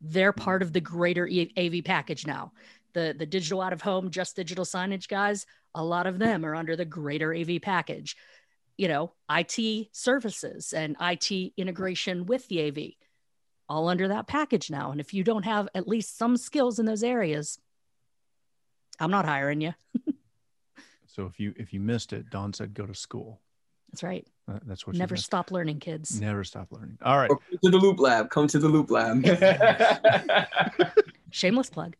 they're 0.00 0.32
part 0.32 0.62
of 0.62 0.72
the 0.72 0.80
greater 0.80 1.28
AV 1.56 1.84
package 1.84 2.26
now. 2.26 2.52
The, 2.94 3.14
the 3.18 3.26
digital 3.26 3.62
out 3.62 3.72
of 3.72 3.80
home, 3.80 4.10
just 4.10 4.36
digital 4.36 4.64
signage 4.64 5.08
guys, 5.08 5.46
a 5.74 5.82
lot 5.82 6.06
of 6.06 6.18
them 6.18 6.44
are 6.44 6.54
under 6.54 6.76
the 6.76 6.84
greater 6.84 7.34
AV 7.34 7.60
package. 7.62 8.16
You 8.82 8.88
know, 8.88 9.12
IT 9.30 9.90
services 9.92 10.72
and 10.72 10.96
IT 11.00 11.52
integration 11.56 12.26
with 12.26 12.48
the 12.48 12.66
AV 12.66 12.78
all 13.68 13.86
under 13.86 14.08
that 14.08 14.26
package 14.26 14.72
now. 14.72 14.90
And 14.90 15.00
if 15.00 15.14
you 15.14 15.22
don't 15.22 15.44
have 15.44 15.68
at 15.72 15.86
least 15.86 16.18
some 16.18 16.36
skills 16.36 16.80
in 16.80 16.86
those 16.86 17.04
areas, 17.04 17.60
I'm 18.98 19.12
not 19.12 19.24
hiring 19.24 19.60
you. 19.60 19.72
so 21.06 21.26
if 21.26 21.38
you 21.38 21.54
if 21.56 21.72
you 21.72 21.78
missed 21.78 22.12
it, 22.12 22.28
Dawn 22.30 22.52
said 22.52 22.74
go 22.74 22.84
to 22.84 22.92
school. 22.92 23.40
That's 23.92 24.02
right. 24.02 24.26
Uh, 24.50 24.58
that's 24.66 24.84
what. 24.84 24.96
Never 24.96 25.14
stop 25.14 25.52
learning, 25.52 25.78
kids. 25.78 26.20
Never 26.20 26.42
stop 26.42 26.72
learning. 26.72 26.98
All 27.04 27.18
right. 27.18 27.28
Come 27.28 27.38
to 27.62 27.70
the 27.70 27.78
Loop 27.78 28.00
Lab. 28.00 28.30
Come 28.30 28.48
to 28.48 28.58
the 28.58 28.68
Loop 28.68 28.90
Lab. 28.90 29.24
Shameless 31.30 31.70
plug. 31.70 31.94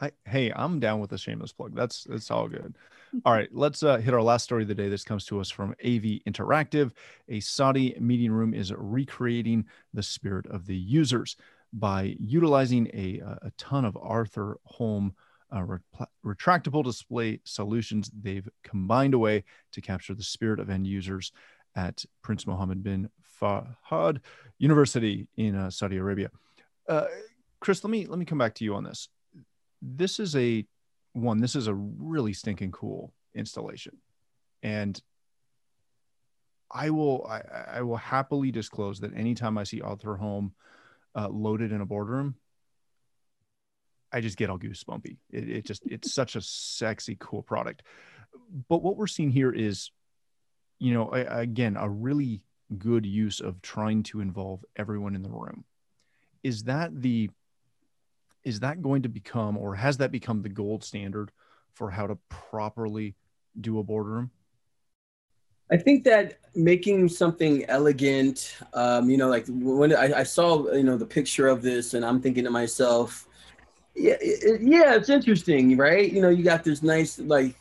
I, 0.00 0.10
hey, 0.26 0.52
I'm 0.54 0.78
down 0.80 1.00
with 1.00 1.12
a 1.12 1.18
shameless 1.18 1.52
plug. 1.52 1.74
That's 1.74 2.04
that's 2.04 2.30
all 2.30 2.48
good. 2.48 2.76
All 3.24 3.32
right, 3.32 3.48
let's 3.52 3.82
uh, 3.82 3.96
hit 3.96 4.12
our 4.12 4.20
last 4.20 4.42
story 4.42 4.62
of 4.62 4.68
the 4.68 4.74
day. 4.74 4.88
This 4.88 5.04
comes 5.04 5.24
to 5.26 5.40
us 5.40 5.48
from 5.48 5.70
AV 5.82 6.20
Interactive. 6.26 6.90
A 7.28 7.40
Saudi 7.40 7.96
meeting 7.98 8.30
room 8.30 8.52
is 8.52 8.74
recreating 8.76 9.64
the 9.94 10.02
spirit 10.02 10.44
of 10.46 10.66
the 10.66 10.76
users 10.76 11.36
by 11.72 12.16
utilizing 12.18 12.88
a, 12.88 13.22
a 13.42 13.52
ton 13.56 13.84
of 13.84 13.96
Arthur 13.96 14.58
Holm 14.64 15.14
uh, 15.50 15.64
retractable 16.24 16.84
display 16.84 17.40
solutions. 17.44 18.10
They've 18.12 18.46
combined 18.62 19.14
a 19.14 19.18
way 19.18 19.44
to 19.72 19.80
capture 19.80 20.14
the 20.14 20.22
spirit 20.22 20.60
of 20.60 20.68
end 20.68 20.86
users 20.86 21.32
at 21.74 22.04
Prince 22.22 22.46
Mohammed 22.46 22.82
bin 22.82 23.08
Fahad 23.40 24.20
University 24.58 25.28
in 25.36 25.54
uh, 25.54 25.70
Saudi 25.70 25.96
Arabia. 25.96 26.30
Uh, 26.88 27.04
Chris, 27.60 27.84
let 27.84 27.90
me 27.90 28.06
let 28.06 28.18
me 28.18 28.24
come 28.24 28.38
back 28.38 28.54
to 28.56 28.64
you 28.64 28.74
on 28.74 28.84
this. 28.84 29.08
This 29.88 30.18
is 30.18 30.34
a 30.34 30.66
one, 31.12 31.40
this 31.40 31.54
is 31.54 31.68
a 31.68 31.74
really 31.74 32.32
stinking 32.32 32.72
cool 32.72 33.12
installation. 33.34 33.96
And 34.62 35.00
I 36.70 36.90
will 36.90 37.24
I, 37.26 37.78
I 37.78 37.82
will 37.82 37.96
happily 37.96 38.50
disclose 38.50 39.00
that 39.00 39.16
anytime 39.16 39.56
I 39.56 39.64
see 39.64 39.80
Arthur 39.80 40.16
Holm 40.16 40.52
uh, 41.14 41.28
loaded 41.28 41.72
in 41.72 41.80
a 41.80 41.86
boardroom, 41.86 42.34
I 44.12 44.20
just 44.20 44.36
get 44.36 44.50
all 44.50 44.58
goosebumpy. 44.58 45.18
It, 45.30 45.48
it 45.48 45.64
just 45.64 45.82
it's 45.86 46.12
such 46.12 46.36
a 46.36 46.40
sexy, 46.40 47.16
cool 47.20 47.42
product. 47.42 47.82
But 48.68 48.82
what 48.82 48.96
we're 48.96 49.06
seeing 49.06 49.30
here 49.30 49.52
is, 49.52 49.90
you 50.78 50.92
know, 50.92 51.12
a, 51.12 51.24
again, 51.40 51.76
a 51.76 51.88
really 51.88 52.42
good 52.76 53.06
use 53.06 53.40
of 53.40 53.62
trying 53.62 54.02
to 54.02 54.20
involve 54.20 54.64
everyone 54.74 55.14
in 55.14 55.22
the 55.22 55.30
room. 55.30 55.64
Is 56.42 56.64
that 56.64 57.00
the 57.00 57.30
is 58.46 58.60
that 58.60 58.80
going 58.80 59.02
to 59.02 59.08
become 59.08 59.58
or 59.58 59.74
has 59.74 59.98
that 59.98 60.12
become 60.12 60.40
the 60.40 60.48
gold 60.48 60.84
standard 60.84 61.32
for 61.74 61.90
how 61.90 62.06
to 62.06 62.16
properly 62.28 63.16
do 63.60 63.80
a 63.80 63.82
boardroom? 63.82 64.30
I 65.70 65.76
think 65.76 66.04
that 66.04 66.38
making 66.54 67.08
something 67.08 67.64
elegant 67.64 68.56
um, 68.72 69.10
you 69.10 69.16
know 69.16 69.28
like 69.28 69.46
when 69.48 69.94
I, 69.94 70.20
I, 70.20 70.22
saw 70.22 70.72
you 70.72 70.84
know 70.84 70.96
the 70.96 71.04
picture 71.04 71.48
of 71.48 71.60
this 71.60 71.92
and 71.94 72.04
i'm 72.04 72.22
thinking 72.22 72.44
to 72.44 72.50
myself 72.50 73.26
yeah 73.96 74.14
it, 74.20 74.60
yeah 74.62 74.94
it's 74.94 75.08
interesting 75.08 75.76
right? 75.76 76.10
You 76.12 76.22
know 76.22 76.28
you 76.28 76.44
got 76.44 76.62
this 76.62 76.84
nice 76.84 77.18
like 77.18 77.56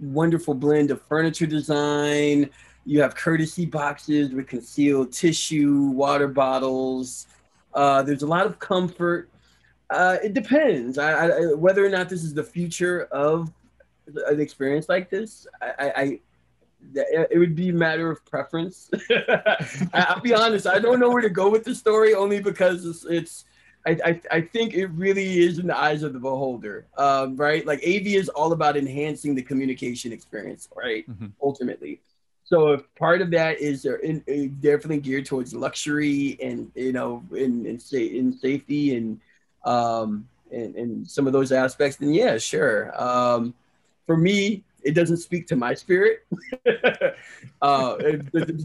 wonderful 0.00 0.54
blend 0.54 0.92
of 0.92 1.02
furniture 1.02 1.46
design. 1.46 2.48
You 2.84 3.02
have 3.02 3.16
courtesy 3.16 3.66
boxes 3.66 4.32
with 4.32 4.46
concealed 4.46 5.12
tissue 5.12 5.90
water 5.90 6.28
bottles. 6.28 7.26
Uh, 7.74 8.02
there's 8.02 8.22
a 8.22 8.26
lot 8.26 8.46
of 8.46 8.58
comfort 8.58 9.28
uh, 9.90 10.16
it 10.22 10.34
depends. 10.34 10.98
I, 10.98 11.28
I, 11.28 11.54
whether 11.54 11.84
or 11.84 11.88
not 11.88 12.08
this 12.08 12.22
is 12.22 12.34
the 12.34 12.44
future 12.44 13.04
of 13.04 13.50
an 14.26 14.40
experience 14.40 14.88
like 14.88 15.10
this, 15.10 15.46
I, 15.60 15.92
I 15.96 16.20
it 16.94 17.38
would 17.38 17.54
be 17.54 17.70
a 17.70 17.72
matter 17.72 18.10
of 18.10 18.24
preference. 18.24 18.90
I'll 19.92 20.20
be 20.20 20.34
honest, 20.34 20.66
I 20.66 20.78
don't 20.78 21.00
know 21.00 21.10
where 21.10 21.22
to 21.22 21.30
go 21.30 21.50
with 21.50 21.64
the 21.64 21.74
story 21.74 22.14
only 22.14 22.40
because 22.40 22.86
it's, 22.86 23.04
it's 23.04 23.44
I, 23.86 23.98
I, 24.04 24.20
I, 24.30 24.40
think 24.40 24.74
it 24.74 24.86
really 24.86 25.40
is 25.40 25.58
in 25.58 25.66
the 25.66 25.76
eyes 25.76 26.02
of 26.02 26.12
the 26.12 26.18
beholder, 26.18 26.86
um, 26.96 27.36
right? 27.36 27.66
Like 27.66 27.80
AV 27.80 28.06
is 28.08 28.28
all 28.28 28.52
about 28.52 28.76
enhancing 28.76 29.34
the 29.34 29.42
communication 29.42 30.12
experience, 30.12 30.68
right? 30.76 31.08
Mm-hmm. 31.10 31.26
Ultimately. 31.42 32.00
So 32.44 32.72
if 32.72 32.82
part 32.94 33.22
of 33.22 33.30
that 33.32 33.60
is 33.60 33.84
in, 33.84 34.22
in 34.26 34.58
definitely 34.60 35.00
geared 35.00 35.26
towards 35.26 35.54
luxury 35.54 36.38
and, 36.42 36.70
you 36.74 36.92
know, 36.92 37.22
in, 37.32 37.66
in, 37.66 37.80
in 37.92 38.32
safety 38.38 38.96
and, 38.96 39.20
um, 39.68 40.26
and, 40.50 40.74
and 40.76 41.10
some 41.10 41.26
of 41.26 41.32
those 41.32 41.52
aspects, 41.52 41.96
then 41.96 42.14
yeah, 42.14 42.38
sure. 42.38 42.90
Um, 43.00 43.54
for 44.06 44.16
me, 44.16 44.64
it 44.82 44.94
doesn't 44.94 45.18
speak 45.18 45.46
to 45.48 45.56
my 45.56 45.74
spirit. 45.74 46.26
uh, 47.62 47.96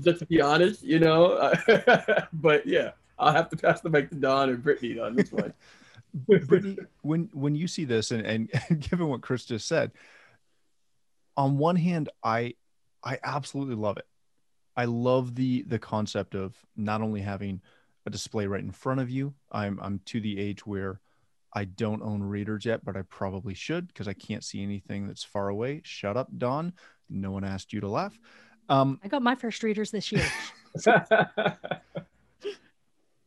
just 0.02 0.20
to 0.20 0.26
be 0.26 0.42
honest, 0.42 0.84
you 0.84 1.00
know. 1.00 1.54
but 2.34 2.66
yeah, 2.66 2.92
I'll 3.20 3.34
have 3.34 3.50
to 3.50 3.58
pass 3.58 3.82
the 3.82 3.90
mic 3.90 4.10
to 4.10 4.16
Dawn 4.16 4.50
or 4.50 4.56
Brittany 4.56 5.00
on 5.00 5.16
this 5.16 5.32
one. 5.32 5.54
Brittany, 6.14 6.78
when 7.02 7.30
when 7.34 7.56
you 7.56 7.68
see 7.68 7.84
this, 7.84 8.12
and, 8.12 8.26
and 8.26 8.50
given 8.90 9.08
what 9.10 9.22
Chris 9.22 9.46
just 9.46 9.68
said, 9.68 9.92
on 11.36 11.58
one 11.58 11.76
hand, 11.76 12.10
I 12.24 12.54
I 13.04 13.20
absolutely 13.24 13.76
love 13.76 13.98
it. 13.98 14.08
I 14.78 14.86
love 14.86 15.36
the 15.36 15.64
the 15.64 15.80
concept 15.80 16.36
of 16.36 16.56
not 16.78 17.02
only 17.02 17.20
having 17.20 17.62
a 18.06 18.10
display 18.10 18.48
right 18.48 18.64
in 18.64 18.72
front 18.72 19.00
of 19.00 19.10
you. 19.10 19.34
I'm 19.52 19.80
I'm 19.82 20.00
to 20.06 20.20
the 20.20 20.40
age 20.40 20.66
where 20.66 21.00
I 21.54 21.66
don't 21.66 22.02
own 22.02 22.24
readers 22.24 22.66
yet, 22.66 22.84
but 22.84 22.98
I 22.98 23.04
probably 23.04 23.54
should 23.54 23.88
because 23.88 24.08
I 24.08 24.14
can't 24.14 24.44
see 24.44 24.64
anything 24.64 25.08
that's 25.08 25.24
far 25.24 25.50
away. 25.50 25.82
Shut 25.84 26.18
up, 26.18 26.28
Dawn. 26.38 26.74
No 27.10 27.32
one 27.32 27.44
asked 27.44 27.74
you 27.74 27.80
to 27.82 27.88
laugh. 27.88 28.20
Um, 28.70 29.00
I 29.04 29.08
got 29.08 29.22
my 29.22 29.36
first 29.36 29.62
readers 29.62 29.92
this 29.92 30.12
year. 30.12 30.26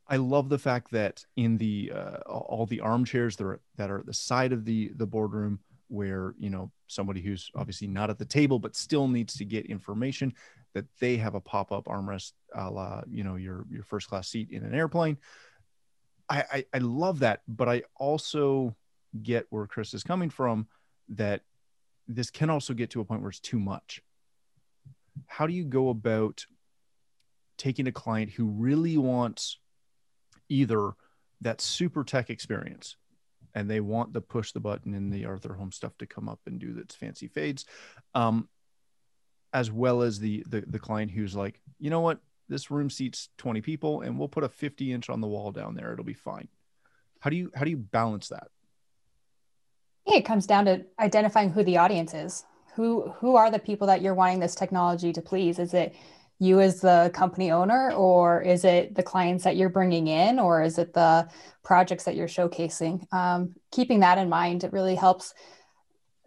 I 0.08 0.16
love 0.16 0.48
the 0.48 0.58
fact 0.58 0.90
that 0.92 1.24
in 1.36 1.56
the 1.58 1.92
uh, 1.94 2.18
all 2.26 2.66
the 2.66 2.80
armchairs 2.80 3.36
that 3.36 3.44
are 3.44 3.60
that 3.76 3.90
are 3.90 3.98
at 3.98 4.06
the 4.06 4.14
side 4.14 4.52
of 4.52 4.64
the 4.64 4.92
the 4.96 5.06
boardroom, 5.06 5.60
where 5.88 6.34
you 6.38 6.50
know 6.50 6.70
somebody 6.86 7.20
who's 7.20 7.50
obviously 7.54 7.88
not 7.88 8.10
at 8.10 8.18
the 8.18 8.24
table 8.24 8.58
but 8.58 8.76
still 8.76 9.08
needs 9.08 9.34
to 9.34 9.44
get 9.44 9.66
information, 9.66 10.32
that 10.76 10.84
they 11.00 11.16
have 11.16 11.34
a 11.34 11.40
pop 11.40 11.72
up 11.72 11.86
armrest, 11.86 12.32
a 12.54 12.70
la 12.70 13.00
you 13.08 13.24
know 13.24 13.36
your 13.36 13.64
your 13.70 13.82
first 13.82 14.10
class 14.10 14.28
seat 14.28 14.50
in 14.50 14.62
an 14.62 14.74
airplane. 14.74 15.16
I, 16.28 16.44
I, 16.52 16.64
I 16.74 16.78
love 16.78 17.20
that, 17.20 17.40
but 17.48 17.66
I 17.66 17.84
also 17.96 18.76
get 19.22 19.46
where 19.48 19.66
Chris 19.66 19.94
is 19.94 20.02
coming 20.02 20.28
from 20.28 20.66
that 21.08 21.40
this 22.06 22.30
can 22.30 22.50
also 22.50 22.74
get 22.74 22.90
to 22.90 23.00
a 23.00 23.06
point 23.06 23.22
where 23.22 23.30
it's 23.30 23.40
too 23.40 23.58
much. 23.58 24.02
How 25.26 25.46
do 25.46 25.54
you 25.54 25.64
go 25.64 25.88
about 25.88 26.44
taking 27.56 27.86
a 27.86 27.92
client 27.92 28.32
who 28.32 28.44
really 28.44 28.98
wants 28.98 29.58
either 30.50 30.92
that 31.40 31.62
super 31.62 32.04
tech 32.04 32.28
experience 32.28 32.96
and 33.54 33.70
they 33.70 33.80
want 33.80 34.12
the 34.12 34.20
push 34.20 34.52
the 34.52 34.60
button 34.60 34.92
and 34.92 35.10
the 35.10 35.24
Arthur 35.24 35.54
Holm's 35.54 35.76
stuff 35.76 35.96
to 35.98 36.06
come 36.06 36.28
up 36.28 36.40
and 36.44 36.58
do 36.58 36.76
its 36.78 36.94
fancy 36.94 37.28
fades, 37.28 37.64
um, 38.14 38.50
as 39.52 39.70
well 39.70 40.02
as 40.02 40.18
the, 40.18 40.44
the 40.48 40.62
the 40.66 40.78
client 40.78 41.11
who's 41.11 41.35
like, 41.35 41.61
you 41.78 41.90
know 41.90 42.00
what, 42.00 42.20
this 42.48 42.70
room 42.70 42.90
seats 42.90 43.28
20 43.38 43.61
people 43.61 44.02
and 44.02 44.18
we'll 44.18 44.28
put 44.28 44.44
a 44.44 44.48
50 44.48 44.92
inch 44.92 45.11
on 45.11 45.20
the 45.20 45.26
wall 45.26 45.52
down 45.52 45.74
there. 45.74 45.92
It'll 45.92 46.04
be 46.04 46.14
fine. 46.14 46.48
How 47.20 47.30
do 47.30 47.37
you 47.37 47.50
how 47.54 47.64
do 47.64 47.70
you 47.70 47.76
balance 47.76 48.28
that? 48.28 48.48
It 50.06 50.24
comes 50.24 50.46
down 50.46 50.66
to 50.66 50.85
identifying 51.00 51.50
who 51.50 51.64
the 51.64 51.78
audience 51.78 52.14
is. 52.14 52.44
Who 52.74 53.11
who 53.18 53.37
are 53.37 53.50
the 53.50 53.59
people 53.59 53.87
that 53.88 54.02
you're 54.02 54.14
wanting 54.14 54.40
this 54.40 54.54
technology 54.54 55.12
to 55.12 55.22
please? 55.22 55.59
Is 55.59 55.74
it 55.74 55.94
you 56.38 56.61
as 56.61 56.82
the 56.82 57.11
company 57.14 57.50
owner 57.50 57.92
or 57.92 58.42
is 58.42 58.64
it 58.64 58.94
the 58.94 59.02
clients 59.02 59.44
that 59.44 59.56
you're 59.56 59.70
bringing 59.70 60.06
in 60.06 60.38
or 60.38 60.62
is 60.62 60.76
it 60.78 60.92
the 60.92 61.28
projects 61.64 62.04
that 62.04 62.14
you're 62.14 62.28
showcasing? 62.28 63.11
Um, 63.12 63.54
keeping 63.72 64.00
that 64.00 64.18
in 64.18 64.28
mind 64.28 64.62
it 64.62 64.72
really 64.72 64.94
helps 64.94 65.35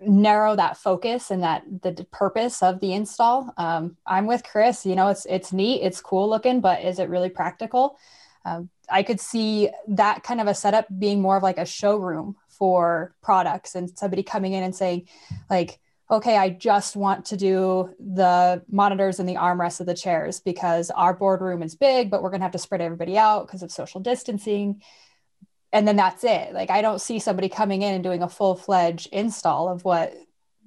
narrow 0.01 0.55
that 0.55 0.77
focus 0.77 1.31
and 1.31 1.43
that 1.43 1.63
the 1.81 2.05
purpose 2.11 2.63
of 2.63 2.79
the 2.79 2.93
install. 2.93 3.53
Um, 3.57 3.97
I'm 4.05 4.27
with 4.27 4.43
Chris. 4.43 4.85
You 4.85 4.95
know, 4.95 5.09
it's 5.09 5.25
it's 5.25 5.51
neat, 5.53 5.81
it's 5.81 6.01
cool 6.01 6.29
looking, 6.29 6.61
but 6.61 6.83
is 6.83 6.99
it 6.99 7.09
really 7.09 7.29
practical? 7.29 7.97
Um, 8.45 8.69
I 8.89 9.03
could 9.03 9.19
see 9.19 9.69
that 9.89 10.23
kind 10.23 10.41
of 10.41 10.47
a 10.47 10.55
setup 10.55 10.87
being 10.97 11.21
more 11.21 11.37
of 11.37 11.43
like 11.43 11.57
a 11.57 11.65
showroom 11.65 12.35
for 12.47 13.13
products 13.21 13.75
and 13.75 13.89
somebody 13.97 14.23
coming 14.23 14.53
in 14.53 14.63
and 14.63 14.75
saying, 14.75 15.07
like, 15.49 15.79
okay, 16.11 16.37
I 16.37 16.49
just 16.49 16.95
want 16.95 17.25
to 17.25 17.37
do 17.37 17.93
the 17.99 18.63
monitors 18.71 19.19
and 19.19 19.29
the 19.29 19.35
armrests 19.35 19.79
of 19.79 19.85
the 19.85 19.93
chairs 19.93 20.39
because 20.39 20.89
our 20.91 21.13
boardroom 21.13 21.61
is 21.61 21.75
big, 21.75 22.09
but 22.09 22.23
we're 22.23 22.31
going 22.31 22.39
to 22.39 22.45
have 22.45 22.53
to 22.53 22.57
spread 22.57 22.81
everybody 22.81 23.17
out 23.17 23.45
because 23.45 23.61
of 23.61 23.71
social 23.71 24.01
distancing 24.01 24.81
and 25.71 25.87
then 25.87 25.95
that's 25.95 26.23
it. 26.23 26.53
Like 26.53 26.69
I 26.69 26.81
don't 26.81 27.01
see 27.01 27.19
somebody 27.19 27.49
coming 27.49 27.81
in 27.81 27.93
and 27.93 28.03
doing 28.03 28.23
a 28.23 28.29
full 28.29 28.55
fledged 28.55 29.07
install 29.11 29.69
of 29.69 29.83
what 29.83 30.13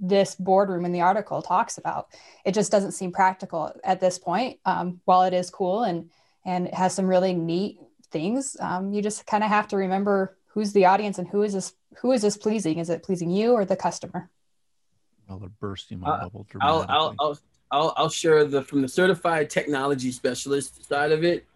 this 0.00 0.34
boardroom 0.34 0.84
in 0.84 0.92
the 0.92 1.00
article 1.00 1.42
talks 1.42 1.78
about. 1.78 2.08
It 2.44 2.54
just 2.54 2.72
doesn't 2.72 2.92
seem 2.92 3.12
practical 3.12 3.72
at 3.84 4.00
this 4.00 4.18
point. 4.18 4.58
Um, 4.64 5.00
while 5.04 5.22
it 5.22 5.34
is 5.34 5.50
cool 5.50 5.84
and 5.84 6.10
and 6.44 6.66
it 6.66 6.74
has 6.74 6.94
some 6.94 7.06
really 7.06 7.34
neat 7.34 7.78
things, 8.10 8.56
um, 8.60 8.92
you 8.92 9.00
just 9.00 9.26
kind 9.26 9.44
of 9.44 9.50
have 9.50 9.68
to 9.68 9.76
remember 9.76 10.36
who's 10.46 10.72
the 10.72 10.86
audience 10.86 11.18
and 11.18 11.28
who 11.28 11.42
is 11.42 11.52
this 11.52 11.74
who 11.98 12.12
is 12.12 12.22
this 12.22 12.36
pleasing? 12.36 12.78
Is 12.78 12.90
it 12.90 13.02
pleasing 13.02 13.30
you 13.30 13.52
or 13.52 13.64
the 13.64 13.76
customer? 13.76 14.30
Well, 15.28 15.38
they're 15.38 15.50
bursting 15.60 16.00
my 16.00 16.08
uh, 16.08 16.22
bubble. 16.24 16.46
I'll, 16.60 16.84
I'll, 16.88 17.14
I'll 17.20 17.38
I'll 17.70 17.94
I'll 17.96 18.08
share 18.08 18.44
the 18.44 18.62
from 18.62 18.82
the 18.82 18.88
certified 18.88 19.50
technology 19.50 20.12
specialist 20.12 20.86
side 20.88 21.12
of 21.12 21.24
it 21.24 21.46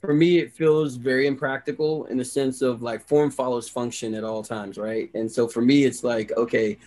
for 0.00 0.14
me 0.14 0.38
it 0.38 0.52
feels 0.52 0.96
very 0.96 1.26
impractical 1.26 2.06
in 2.06 2.16
the 2.16 2.24
sense 2.24 2.62
of 2.62 2.82
like 2.82 3.06
form 3.06 3.30
follows 3.30 3.68
function 3.68 4.14
at 4.14 4.24
all 4.24 4.42
times 4.42 4.78
right? 4.78 5.10
And 5.14 5.30
so 5.30 5.48
for 5.48 5.60
me 5.62 5.84
it's 5.84 6.04
like 6.04 6.32
okay 6.36 6.78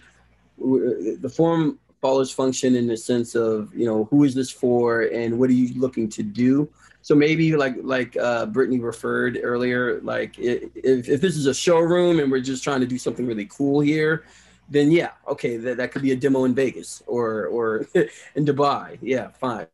the 0.58 1.32
form 1.34 1.80
follows 2.02 2.32
function 2.32 2.76
in 2.76 2.88
the 2.88 2.98
sense 2.98 3.36
of 3.36 3.74
you 3.76 3.86
know 3.86 4.06
who 4.06 4.24
is 4.24 4.34
this 4.34 4.50
for 4.50 5.04
and 5.04 5.38
what 5.38 5.50
are 5.50 5.54
you 5.54 5.80
looking 5.80 6.10
to 6.10 6.24
do? 6.24 6.70
So 7.04 7.16
maybe 7.16 7.56
like 7.56 7.76
like 7.82 8.16
uh, 8.18 8.46
brittany 8.46 8.80
referred 8.80 9.40
earlier 9.42 10.02
like 10.02 10.38
if, 10.38 11.10
if 11.10 11.20
this 11.22 11.36
is 11.36 11.48
a 11.48 11.54
showroom 11.54 12.20
and 12.20 12.32
we're 12.32 12.42
just 12.42 12.64
trying 12.64 12.80
to 12.82 12.88
do 12.88 12.98
something 12.98 13.26
really 13.26 13.46
cool 13.46 13.82
here 13.82 14.24
then 14.70 14.90
yeah 14.90 15.12
okay 15.28 15.58
that, 15.58 15.78
that 15.78 15.92
could 15.92 16.02
be 16.02 16.12
a 16.12 16.16
demo 16.16 16.46
in 16.46 16.56
vegas 16.56 17.04
or 17.08 17.48
or 17.48 17.88
in 18.36 18.46
dubai. 18.46 18.98
Yeah 19.02 19.30
fine 19.30 19.68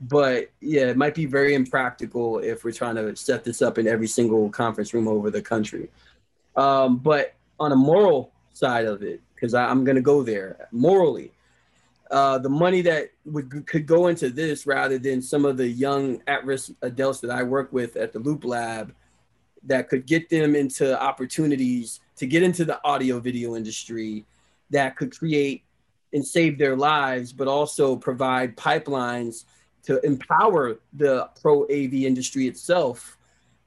but 0.00 0.50
yeah, 0.60 0.86
it 0.86 0.96
might 0.96 1.14
be 1.14 1.26
very 1.26 1.54
impractical 1.54 2.38
if 2.38 2.64
we're 2.64 2.72
trying 2.72 2.96
to 2.96 3.14
set 3.16 3.44
this 3.44 3.62
up 3.62 3.78
in 3.78 3.86
every 3.86 4.06
single 4.06 4.50
conference 4.50 4.92
room 4.92 5.08
over 5.08 5.30
the 5.30 5.42
country. 5.42 5.88
Um, 6.56 6.98
but 6.98 7.34
on 7.58 7.72
a 7.72 7.76
moral 7.76 8.32
side 8.52 8.86
of 8.86 9.02
it, 9.02 9.20
because 9.34 9.54
I'm 9.54 9.84
going 9.84 9.96
to 9.96 10.02
go 10.02 10.22
there 10.22 10.68
morally, 10.72 11.32
uh, 12.10 12.38
the 12.38 12.48
money 12.48 12.82
that 12.82 13.10
would 13.24 13.66
could 13.66 13.86
go 13.86 14.08
into 14.08 14.30
this 14.30 14.66
rather 14.66 14.98
than 14.98 15.22
some 15.22 15.44
of 15.44 15.56
the 15.56 15.66
young 15.66 16.22
at-risk 16.26 16.72
adults 16.82 17.20
that 17.20 17.30
I 17.30 17.42
work 17.42 17.72
with 17.72 17.96
at 17.96 18.12
the 18.12 18.18
Loop 18.18 18.44
Lab, 18.44 18.94
that 19.66 19.88
could 19.88 20.06
get 20.06 20.28
them 20.28 20.54
into 20.54 21.00
opportunities 21.00 22.00
to 22.16 22.26
get 22.26 22.42
into 22.42 22.64
the 22.64 22.78
audio 22.84 23.18
video 23.18 23.56
industry, 23.56 24.24
that 24.70 24.96
could 24.96 25.16
create 25.16 25.62
and 26.12 26.24
save 26.24 26.58
their 26.58 26.76
lives, 26.76 27.32
but 27.32 27.48
also 27.48 27.96
provide 27.96 28.56
pipelines 28.56 29.44
to 29.84 30.04
empower 30.04 30.78
the 30.92 31.28
pro 31.40 31.64
AV 31.64 31.94
industry 31.94 32.46
itself. 32.46 33.18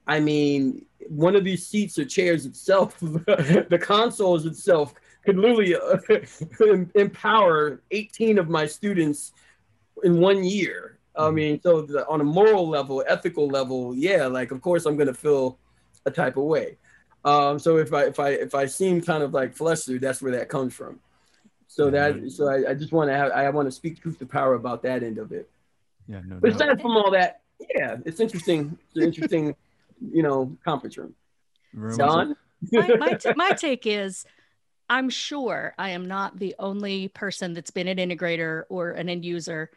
I 0.06 0.20
mean, 0.20 0.86
one 1.08 1.36
of 1.36 1.44
these 1.44 1.66
seats 1.66 1.98
or 1.98 2.04
chairs 2.04 2.46
itself, 2.46 2.98
the 3.00 3.78
consoles 3.80 4.46
itself, 4.46 4.94
could 5.24 5.36
literally 5.36 5.76
uh, 5.76 5.98
empower 6.94 7.82
18 7.90 8.38
of 8.38 8.48
my 8.48 8.66
students 8.66 9.32
in 10.02 10.20
one 10.20 10.44
year. 10.44 10.98
I 11.14 11.22
mm-hmm. 11.22 11.34
mean, 11.34 11.60
so 11.62 11.82
the, 11.82 12.06
on 12.08 12.20
a 12.20 12.24
moral 12.24 12.68
level, 12.68 13.04
ethical 13.06 13.48
level, 13.48 13.94
yeah, 13.94 14.26
like 14.26 14.50
of 14.50 14.60
course 14.60 14.86
I'm 14.86 14.96
gonna 14.96 15.14
feel 15.14 15.58
a 16.06 16.10
type 16.10 16.36
of 16.36 16.44
way. 16.44 16.78
Um, 17.24 17.58
so 17.58 17.76
if 17.76 17.92
I 17.92 18.04
if 18.04 18.18
I 18.18 18.30
if 18.30 18.54
I 18.54 18.66
seem 18.66 19.00
kind 19.00 19.22
of 19.22 19.34
like 19.34 19.54
flustered, 19.54 20.00
that's 20.00 20.22
where 20.22 20.32
that 20.32 20.48
comes 20.48 20.74
from. 20.74 21.00
So 21.66 21.90
that 21.90 22.30
so 22.30 22.48
I, 22.48 22.70
I 22.70 22.74
just 22.74 22.92
want 22.92 23.10
to 23.10 23.14
have 23.14 23.30
I 23.32 23.48
want 23.50 23.66
to 23.66 23.72
speak 23.72 24.00
truth 24.00 24.18
to 24.20 24.26
power 24.26 24.54
about 24.54 24.82
that 24.84 25.02
end 25.02 25.18
of 25.18 25.32
it. 25.32 25.50
Yeah, 26.08 26.20
no. 26.24 26.38
But 26.40 26.50
aside 26.50 26.80
from 26.80 26.96
all 26.96 27.10
that, 27.12 27.42
yeah, 27.76 27.96
it's 28.04 28.20
interesting. 28.20 28.78
It's 28.86 28.96
an 28.96 29.02
interesting, 29.02 29.54
you 30.12 30.22
know, 30.22 30.56
conference 30.64 30.96
room. 30.96 31.14
John, 31.96 32.34
my, 32.72 32.88
my, 32.96 33.12
t- 33.14 33.32
my 33.36 33.50
take 33.50 33.86
is 33.86 34.24
I'm 34.88 35.10
sure 35.10 35.74
I 35.78 35.90
am 35.90 36.06
not 36.06 36.38
the 36.38 36.54
only 36.58 37.08
person 37.08 37.52
that's 37.52 37.70
been 37.70 37.88
an 37.88 37.98
integrator 37.98 38.62
or 38.68 38.92
an 38.92 39.08
end 39.08 39.24
user, 39.24 39.70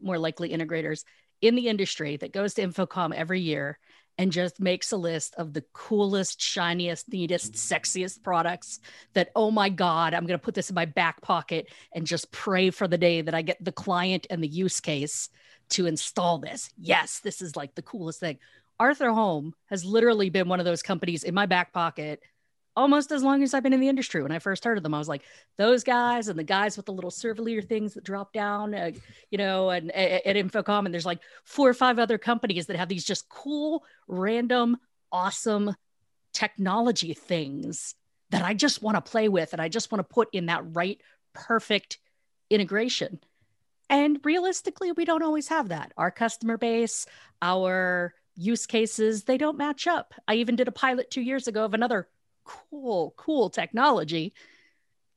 more 0.00 0.18
likely 0.18 0.50
integrators 0.50 1.04
in 1.40 1.56
the 1.56 1.68
industry 1.68 2.16
that 2.16 2.32
goes 2.32 2.54
to 2.54 2.62
InfoComm 2.62 3.12
every 3.12 3.40
year 3.40 3.78
and 4.18 4.30
just 4.30 4.60
makes 4.60 4.92
a 4.92 4.96
list 4.96 5.34
of 5.36 5.52
the 5.52 5.64
coolest, 5.72 6.40
shiniest, 6.40 7.10
neatest, 7.10 7.54
sexiest 7.54 8.22
products 8.22 8.78
that, 9.14 9.30
oh 9.34 9.50
my 9.50 9.68
God, 9.68 10.14
I'm 10.14 10.26
going 10.26 10.38
to 10.38 10.44
put 10.44 10.54
this 10.54 10.70
in 10.70 10.74
my 10.74 10.84
back 10.84 11.22
pocket 11.22 11.68
and 11.92 12.06
just 12.06 12.30
pray 12.30 12.70
for 12.70 12.86
the 12.86 12.98
day 12.98 13.22
that 13.22 13.34
I 13.34 13.42
get 13.42 13.64
the 13.64 13.72
client 13.72 14.26
and 14.30 14.42
the 14.42 14.48
use 14.48 14.80
case 14.80 15.28
to 15.72 15.86
install 15.86 16.38
this. 16.38 16.70
Yes, 16.78 17.20
this 17.20 17.42
is 17.42 17.56
like 17.56 17.74
the 17.74 17.82
coolest 17.82 18.20
thing. 18.20 18.38
Arthur 18.78 19.10
Holm 19.10 19.54
has 19.66 19.84
literally 19.84 20.30
been 20.30 20.48
one 20.48 20.60
of 20.60 20.66
those 20.66 20.82
companies 20.82 21.24
in 21.24 21.34
my 21.34 21.46
back 21.46 21.72
pocket 21.72 22.22
almost 22.76 23.12
as 23.12 23.22
long 23.22 23.42
as 23.42 23.54
I've 23.54 23.62
been 23.62 23.72
in 23.72 23.80
the 23.80 23.88
industry. 23.88 24.22
When 24.22 24.32
I 24.32 24.38
first 24.38 24.64
heard 24.64 24.76
of 24.76 24.82
them, 24.82 24.94
I 24.94 24.98
was 24.98 25.08
like, 25.08 25.22
those 25.58 25.84
guys 25.84 26.28
and 26.28 26.38
the 26.38 26.44
guys 26.44 26.76
with 26.76 26.86
the 26.86 26.92
little 26.92 27.10
Servalier 27.10 27.66
things 27.66 27.94
that 27.94 28.04
drop 28.04 28.32
down, 28.32 28.74
uh, 28.74 28.92
you 29.30 29.38
know, 29.38 29.70
and 29.70 29.92
at 29.92 30.36
InfoComm. 30.36 30.84
And 30.84 30.94
there's 30.94 31.06
like 31.06 31.20
four 31.44 31.68
or 31.68 31.74
five 31.74 31.98
other 31.98 32.18
companies 32.18 32.66
that 32.66 32.76
have 32.76 32.88
these 32.88 33.04
just 33.04 33.28
cool, 33.28 33.84
random, 34.08 34.78
awesome 35.10 35.74
technology 36.32 37.14
things 37.14 37.94
that 38.30 38.42
I 38.42 38.54
just 38.54 38.82
want 38.82 38.96
to 38.96 39.10
play 39.10 39.28
with 39.28 39.52
and 39.52 39.60
I 39.60 39.68
just 39.68 39.92
want 39.92 40.00
to 40.00 40.14
put 40.14 40.28
in 40.32 40.46
that 40.46 40.62
right, 40.74 40.98
perfect 41.34 41.98
integration. 42.48 43.20
And 43.92 44.18
realistically, 44.24 44.90
we 44.90 45.04
don't 45.04 45.22
always 45.22 45.48
have 45.48 45.68
that. 45.68 45.92
Our 45.98 46.10
customer 46.10 46.56
base, 46.56 47.04
our 47.42 48.14
use 48.34 48.64
cases, 48.64 49.24
they 49.24 49.36
don't 49.36 49.58
match 49.58 49.86
up. 49.86 50.14
I 50.26 50.36
even 50.36 50.56
did 50.56 50.66
a 50.66 50.72
pilot 50.72 51.10
two 51.10 51.20
years 51.20 51.46
ago 51.46 51.66
of 51.66 51.74
another 51.74 52.08
cool, 52.44 53.12
cool 53.18 53.50
technology. 53.50 54.32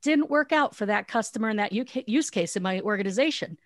Didn't 0.02 0.28
work 0.28 0.52
out 0.52 0.76
for 0.76 0.84
that 0.84 1.08
customer 1.08 1.48
and 1.48 1.58
that 1.58 1.72
use 1.72 2.28
case 2.28 2.54
in 2.54 2.62
my 2.62 2.82
organization. 2.82 3.58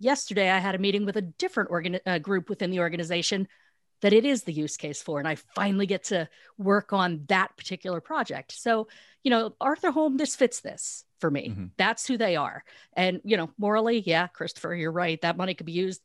Yesterday, 0.00 0.50
I 0.50 0.58
had 0.58 0.74
a 0.74 0.78
meeting 0.78 1.06
with 1.06 1.16
a 1.16 1.22
different 1.22 1.70
organ- 1.70 2.00
uh, 2.04 2.18
group 2.18 2.48
within 2.48 2.72
the 2.72 2.80
organization 2.80 3.46
that 4.02 4.12
it 4.12 4.24
is 4.24 4.42
the 4.42 4.52
use 4.52 4.76
case 4.76 5.00
for. 5.00 5.18
And 5.18 5.28
I 5.28 5.36
finally 5.54 5.86
get 5.86 6.04
to 6.04 6.28
work 6.58 6.92
on 6.92 7.24
that 7.28 7.56
particular 7.56 8.00
project. 8.00 8.52
So, 8.52 8.88
you 9.22 9.30
know, 9.30 9.54
Arthur 9.60 9.90
Holm, 9.90 10.16
this 10.16 10.36
fits 10.36 10.60
this 10.60 11.04
for 11.18 11.30
me. 11.30 11.48
Mm-hmm. 11.48 11.64
That's 11.78 12.06
who 12.06 12.18
they 12.18 12.36
are. 12.36 12.62
And, 12.94 13.20
you 13.24 13.36
know, 13.36 13.50
morally, 13.58 14.00
yeah, 14.00 14.26
Christopher, 14.26 14.74
you're 14.74 14.92
right. 14.92 15.20
That 15.22 15.36
money 15.36 15.54
could 15.54 15.66
be 15.66 15.72
used 15.72 16.02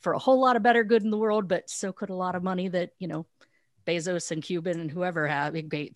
for 0.00 0.14
a 0.14 0.18
whole 0.18 0.40
lot 0.40 0.56
of 0.56 0.62
better 0.62 0.82
good 0.82 1.04
in 1.04 1.10
the 1.10 1.16
world, 1.16 1.46
but 1.46 1.70
so 1.70 1.92
could 1.92 2.10
a 2.10 2.14
lot 2.14 2.34
of 2.34 2.42
money 2.42 2.68
that, 2.68 2.90
you 2.98 3.06
know, 3.06 3.26
Bezos 3.86 4.30
and 4.30 4.42
Cuban 4.42 4.80
and 4.80 4.90
whoever 4.90 5.26
have 5.26 5.54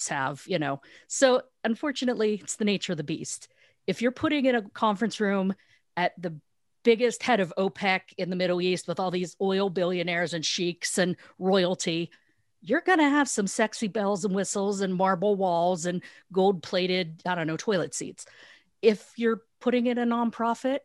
have, 0.08 0.42
you 0.46 0.58
know. 0.58 0.80
So 1.08 1.42
unfortunately, 1.64 2.40
it's 2.42 2.56
the 2.56 2.64
nature 2.64 2.92
of 2.92 2.98
the 2.98 3.04
beast. 3.04 3.48
If 3.86 4.02
you're 4.02 4.12
putting 4.12 4.46
in 4.46 4.54
a 4.54 4.62
conference 4.70 5.20
room 5.20 5.54
at 5.96 6.12
the 6.20 6.38
biggest 6.86 7.24
head 7.24 7.40
of 7.40 7.52
OPEC 7.58 8.00
in 8.16 8.30
the 8.30 8.36
Middle 8.36 8.62
East 8.62 8.86
with 8.86 9.00
all 9.00 9.10
these 9.10 9.34
oil 9.40 9.68
billionaires 9.68 10.34
and 10.34 10.46
sheiks 10.46 10.98
and 10.98 11.16
royalty, 11.36 12.12
you're 12.60 12.80
going 12.80 13.00
to 13.00 13.08
have 13.08 13.28
some 13.28 13.48
sexy 13.48 13.88
bells 13.88 14.24
and 14.24 14.32
whistles 14.32 14.80
and 14.80 14.94
marble 14.94 15.34
walls 15.34 15.84
and 15.84 16.00
gold 16.30 16.62
plated, 16.62 17.20
I 17.26 17.34
don't 17.34 17.48
know, 17.48 17.56
toilet 17.56 17.92
seats. 17.92 18.24
If 18.82 19.12
you're 19.16 19.42
putting 19.60 19.88
in 19.88 19.98
a 19.98 20.06
nonprofit 20.06 20.78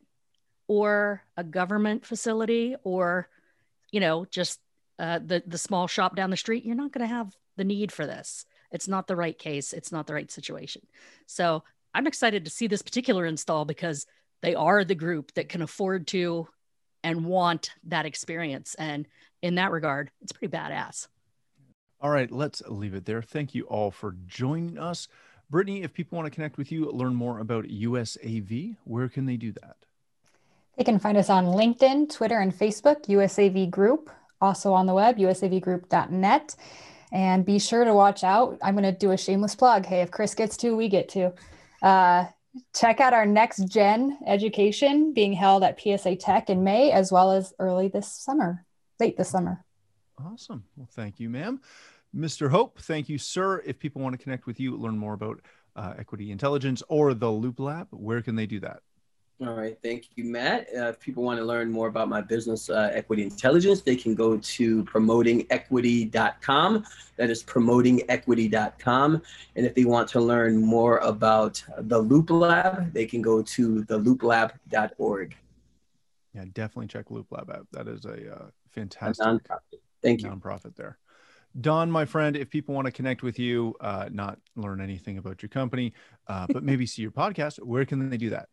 or 0.67 1.21
a 1.37 1.43
government 1.43 2.03
facility 2.03 2.75
or, 2.83 3.29
you 3.91 3.99
know, 3.99 4.25
just 4.25 4.59
uh, 4.97 5.19
the 5.23 5.43
the 5.45 5.59
small 5.59 5.85
shop 5.85 6.15
down 6.15 6.31
the 6.31 6.37
street, 6.37 6.65
you're 6.65 6.75
not 6.75 6.91
going 6.91 7.07
to 7.07 7.15
have 7.15 7.31
the 7.57 7.63
need 7.63 7.91
for 7.91 8.07
this. 8.07 8.47
It's 8.71 8.87
not 8.87 9.05
the 9.05 9.15
right 9.15 9.37
case. 9.37 9.71
It's 9.71 9.91
not 9.91 10.07
the 10.07 10.15
right 10.15 10.31
situation. 10.31 10.81
So 11.27 11.63
I'm 11.93 12.07
excited 12.07 12.45
to 12.45 12.51
see 12.51 12.65
this 12.65 12.81
particular 12.81 13.27
install 13.27 13.65
because 13.65 14.07
they 14.41 14.56
are 14.56 14.84
the 14.84 14.95
group 14.95 15.34
that 15.34 15.49
can 15.49 15.62
afford 15.62 16.08
to 16.08 16.47
and 17.04 17.25
want 17.25 17.71
that 17.86 18.06
experience. 18.06 18.75
And 18.75 19.08
in 19.41 19.56
that 19.56 19.71
regard, 19.71 20.12
it's 20.21 20.32
pretty 20.32 20.56
badass. 20.56 21.08
All 21.99 22.10
right, 22.10 22.32
let's 22.32 22.62
leave 22.67 22.95
it 22.95 23.06
there. 23.06 23.21
Thank 23.21 23.54
you 23.54 23.63
all 23.65 23.91
for 23.91 24.15
joining 24.25 24.77
us. 24.77 25.08
Brittany, 25.49 25.84
if 25.84 25.93
people 25.93 26.15
want 26.15 26.25
to 26.25 26.36
connect 26.36 26.58
with 26.58 26.71
you, 26.71 26.89
learn 26.91 27.13
more 27.13 27.39
about 27.39 27.65
USAV, 27.65 28.77
where 28.86 29.10
can 29.10 29.25
they 29.25 29.38
do 29.38 29.51
that? 29.51 29.75
They 30.77 30.84
can 30.84 30.99
find 30.99 31.17
us 31.17 31.30
on 31.30 31.45
LinkedIn, 31.45 32.10
Twitter, 32.12 32.39
and 32.39 32.58
Facebook, 32.58 33.06
USAV 33.06 33.69
Group 33.69 34.10
also 34.41 34.73
on 34.73 34.88
the 34.88 34.93
web, 34.93 35.17
usavgroup.net. 35.17 36.56
And 37.13 37.45
be 37.45 37.60
sure 37.60 37.84
to 37.84 37.93
watch 37.93 38.23
out. 38.23 38.58
I'm 38.63 38.73
going 38.73 38.91
to 38.91 38.97
do 38.97 39.12
a 39.12 39.17
shameless 39.17 39.54
plug. 39.54 39.86
Hey, 39.86 40.01
if 40.01 40.12
Chris 40.12 40.34
gets 40.34 40.58
to, 40.58 40.75
we 40.75 40.88
get 40.88 41.10
to. 41.10 41.34
Uh, 41.82 42.25
check 42.75 42.99
out 42.99 43.13
our 43.13 43.25
next 43.25 43.67
gen 43.67 44.17
education 44.25 45.13
being 45.13 45.33
held 45.33 45.63
at 45.63 45.79
PSA 45.79 46.17
Tech 46.17 46.49
in 46.49 46.63
May, 46.63 46.91
as 46.91 47.11
well 47.11 47.31
as 47.31 47.53
early 47.59 47.87
this 47.87 48.11
summer, 48.11 48.65
late 48.99 49.17
this 49.17 49.29
summer. 49.29 49.63
Awesome. 50.19 50.63
Well, 50.75 50.89
thank 50.91 51.19
you, 51.19 51.29
ma'am. 51.29 51.61
Mr. 52.15 52.49
Hope, 52.49 52.79
thank 52.79 53.07
you, 53.09 53.17
sir. 53.17 53.61
If 53.65 53.79
people 53.79 54.01
want 54.01 54.13
to 54.13 54.23
connect 54.23 54.45
with 54.45 54.59
you, 54.59 54.75
learn 54.75 54.97
more 54.97 55.13
about 55.13 55.41
uh, 55.75 55.93
equity 55.97 56.31
intelligence 56.31 56.83
or 56.89 57.13
the 57.13 57.29
Loop 57.29 57.59
Lab, 57.59 57.87
where 57.91 58.21
can 58.21 58.35
they 58.35 58.45
do 58.45 58.59
that? 58.59 58.81
All 59.41 59.56
right, 59.56 59.75
thank 59.82 60.10
you, 60.15 60.25
Matt. 60.25 60.67
Uh, 60.75 60.89
if 60.89 60.99
people 60.99 61.23
want 61.23 61.39
to 61.39 61.45
learn 61.45 61.71
more 61.71 61.88
about 61.88 62.08
my 62.08 62.21
business, 62.21 62.69
uh, 62.69 62.91
Equity 62.93 63.23
Intelligence, 63.23 63.82
they 63.82 63.95
can 63.95 64.13
go 64.13 64.38
to 64.38 64.84
promotingequity.com. 64.84 66.86
That 67.17 67.32
is 67.32 67.43
promotingequity.com. 67.43 69.21
And 69.56 69.65
if 69.65 69.73
they 69.73 69.86
want 69.86 70.08
to 70.10 70.21
learn 70.21 70.62
more 70.62 70.99
about 70.99 71.63
the 71.80 71.97
Loop 71.97 72.30
Lab, 72.30 72.93
they 72.93 73.08
can 73.08 73.23
go 73.23 73.41
to 73.41 73.84
thelooplab.org. 73.86 75.36
Yeah, 76.36 76.45
definitely 76.54 76.88
check 76.88 77.10
Loop 77.10 77.32
Lab 77.32 77.49
out. 77.49 77.65
That 77.71 77.88
is 77.88 78.06
a 78.06 78.36
uh, 78.36 78.45
fantastic 78.69 79.25
a 79.25 79.30
nonprofit. 79.30 79.80
Thank 80.04 80.21
you. 80.21 80.30
Nonprofit 80.30 80.75
there. 80.75 80.99
Dawn, 81.60 81.89
my 81.89 82.06
friend, 82.06 82.38
if 82.38 82.51
people 82.51 82.75
want 82.75 82.86
to 82.86 82.91
connect 82.91 83.23
with 83.23 83.39
you, 83.39 83.73
uh, 83.82 84.08
not 84.12 84.38
learn 84.56 84.80
anything 84.80 85.17
about 85.17 85.41
your 85.41 85.49
company, 85.49 85.93
uh, 86.27 86.45
but 86.47 86.63
maybe 86.63 86.86
see 86.86 87.01
your 87.01 87.12
podcast, 87.12 87.60
where 87.60 87.86
can 87.86 88.08
they 88.08 88.17
do 88.17 88.30
that? 88.30 88.47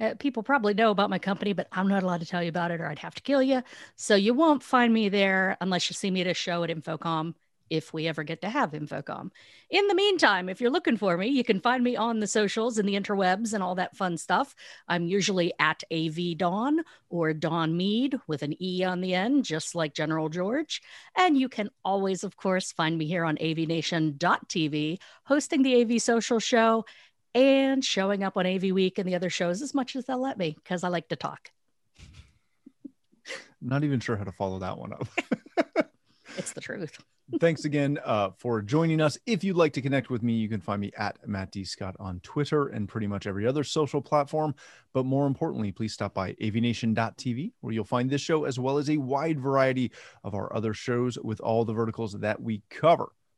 Uh, 0.00 0.14
people 0.18 0.42
probably 0.42 0.74
know 0.74 0.90
about 0.90 1.10
my 1.10 1.18
company, 1.18 1.52
but 1.52 1.68
I'm 1.72 1.88
not 1.88 2.02
allowed 2.02 2.20
to 2.20 2.26
tell 2.26 2.42
you 2.42 2.48
about 2.48 2.70
it 2.70 2.80
or 2.80 2.86
I'd 2.86 2.98
have 3.00 3.14
to 3.14 3.22
kill 3.22 3.42
you. 3.42 3.62
So 3.96 4.14
you 4.14 4.34
won't 4.34 4.62
find 4.62 4.92
me 4.92 5.08
there 5.08 5.56
unless 5.60 5.88
you 5.90 5.94
see 5.94 6.10
me 6.10 6.22
at 6.22 6.26
a 6.26 6.34
show 6.34 6.64
at 6.64 6.70
InfoComm 6.70 7.34
if 7.72 7.94
we 7.94 8.06
ever 8.06 8.22
get 8.22 8.42
to 8.42 8.50
have 8.50 8.72
InfoComm. 8.72 9.30
In 9.70 9.86
the 9.86 9.94
meantime, 9.94 10.50
if 10.50 10.60
you're 10.60 10.70
looking 10.70 10.98
for 10.98 11.16
me, 11.16 11.28
you 11.28 11.42
can 11.42 11.58
find 11.58 11.82
me 11.82 11.96
on 11.96 12.20
the 12.20 12.26
socials 12.26 12.76
and 12.76 12.86
the 12.86 12.94
interwebs 12.94 13.54
and 13.54 13.62
all 13.62 13.74
that 13.76 13.96
fun 13.96 14.18
stuff. 14.18 14.54
I'm 14.88 15.06
usually 15.06 15.54
at 15.58 15.82
AV 15.90 16.36
Dawn 16.36 16.80
or 17.08 17.32
Dawn 17.32 17.74
Meade 17.74 18.18
with 18.26 18.42
an 18.42 18.62
E 18.62 18.84
on 18.84 19.00
the 19.00 19.14
end, 19.14 19.46
just 19.46 19.74
like 19.74 19.94
General 19.94 20.28
George. 20.28 20.82
And 21.16 21.38
you 21.38 21.48
can 21.48 21.70
always, 21.82 22.24
of 22.24 22.36
course, 22.36 22.72
find 22.72 22.98
me 22.98 23.06
here 23.06 23.24
on 23.24 23.38
avnation.tv, 23.38 24.98
hosting 25.24 25.62
the 25.62 25.80
AV 25.80 26.02
Social 26.02 26.40
Show 26.40 26.84
and 27.34 27.84
showing 27.84 28.22
up 28.22 28.36
on 28.36 28.46
AV 28.46 28.64
Week 28.72 28.98
and 28.98 29.08
the 29.08 29.14
other 29.14 29.30
shows 29.30 29.62
as 29.62 29.74
much 29.74 29.96
as 29.96 30.04
they'll 30.04 30.20
let 30.20 30.38
me 30.38 30.56
because 30.62 30.84
I 30.84 30.88
like 30.88 31.08
to 31.08 31.16
talk. 31.16 31.50
Not 33.60 33.84
even 33.84 34.00
sure 34.00 34.16
how 34.16 34.24
to 34.24 34.32
follow 34.32 34.58
that 34.60 34.78
one 34.78 34.92
up. 34.92 35.08
it's 36.36 36.52
the 36.52 36.60
truth. 36.60 36.98
Thanks 37.40 37.64
again 37.64 37.98
uh, 38.04 38.30
for 38.36 38.60
joining 38.60 39.00
us. 39.00 39.16
If 39.26 39.42
you'd 39.42 39.56
like 39.56 39.72
to 39.74 39.80
connect 39.82 40.10
with 40.10 40.22
me, 40.22 40.34
you 40.34 40.48
can 40.48 40.60
find 40.60 40.80
me 40.80 40.92
at 40.98 41.16
Matt 41.26 41.50
D. 41.50 41.64
Scott 41.64 41.96
on 41.98 42.20
Twitter 42.20 42.66
and 42.68 42.88
pretty 42.88 43.06
much 43.06 43.26
every 43.26 43.46
other 43.46 43.64
social 43.64 44.02
platform. 44.02 44.54
But 44.92 45.06
more 45.06 45.26
importantly, 45.26 45.72
please 45.72 45.94
stop 45.94 46.12
by 46.12 46.32
avnation.tv, 46.34 47.52
where 47.60 47.72
you'll 47.72 47.84
find 47.84 48.10
this 48.10 48.20
show 48.20 48.44
as 48.44 48.58
well 48.58 48.76
as 48.76 48.90
a 48.90 48.98
wide 48.98 49.40
variety 49.40 49.92
of 50.24 50.34
our 50.34 50.54
other 50.54 50.74
shows 50.74 51.18
with 51.18 51.40
all 51.40 51.64
the 51.64 51.72
verticals 51.72 52.12
that 52.12 52.42
we 52.42 52.62
cover. 52.68 53.12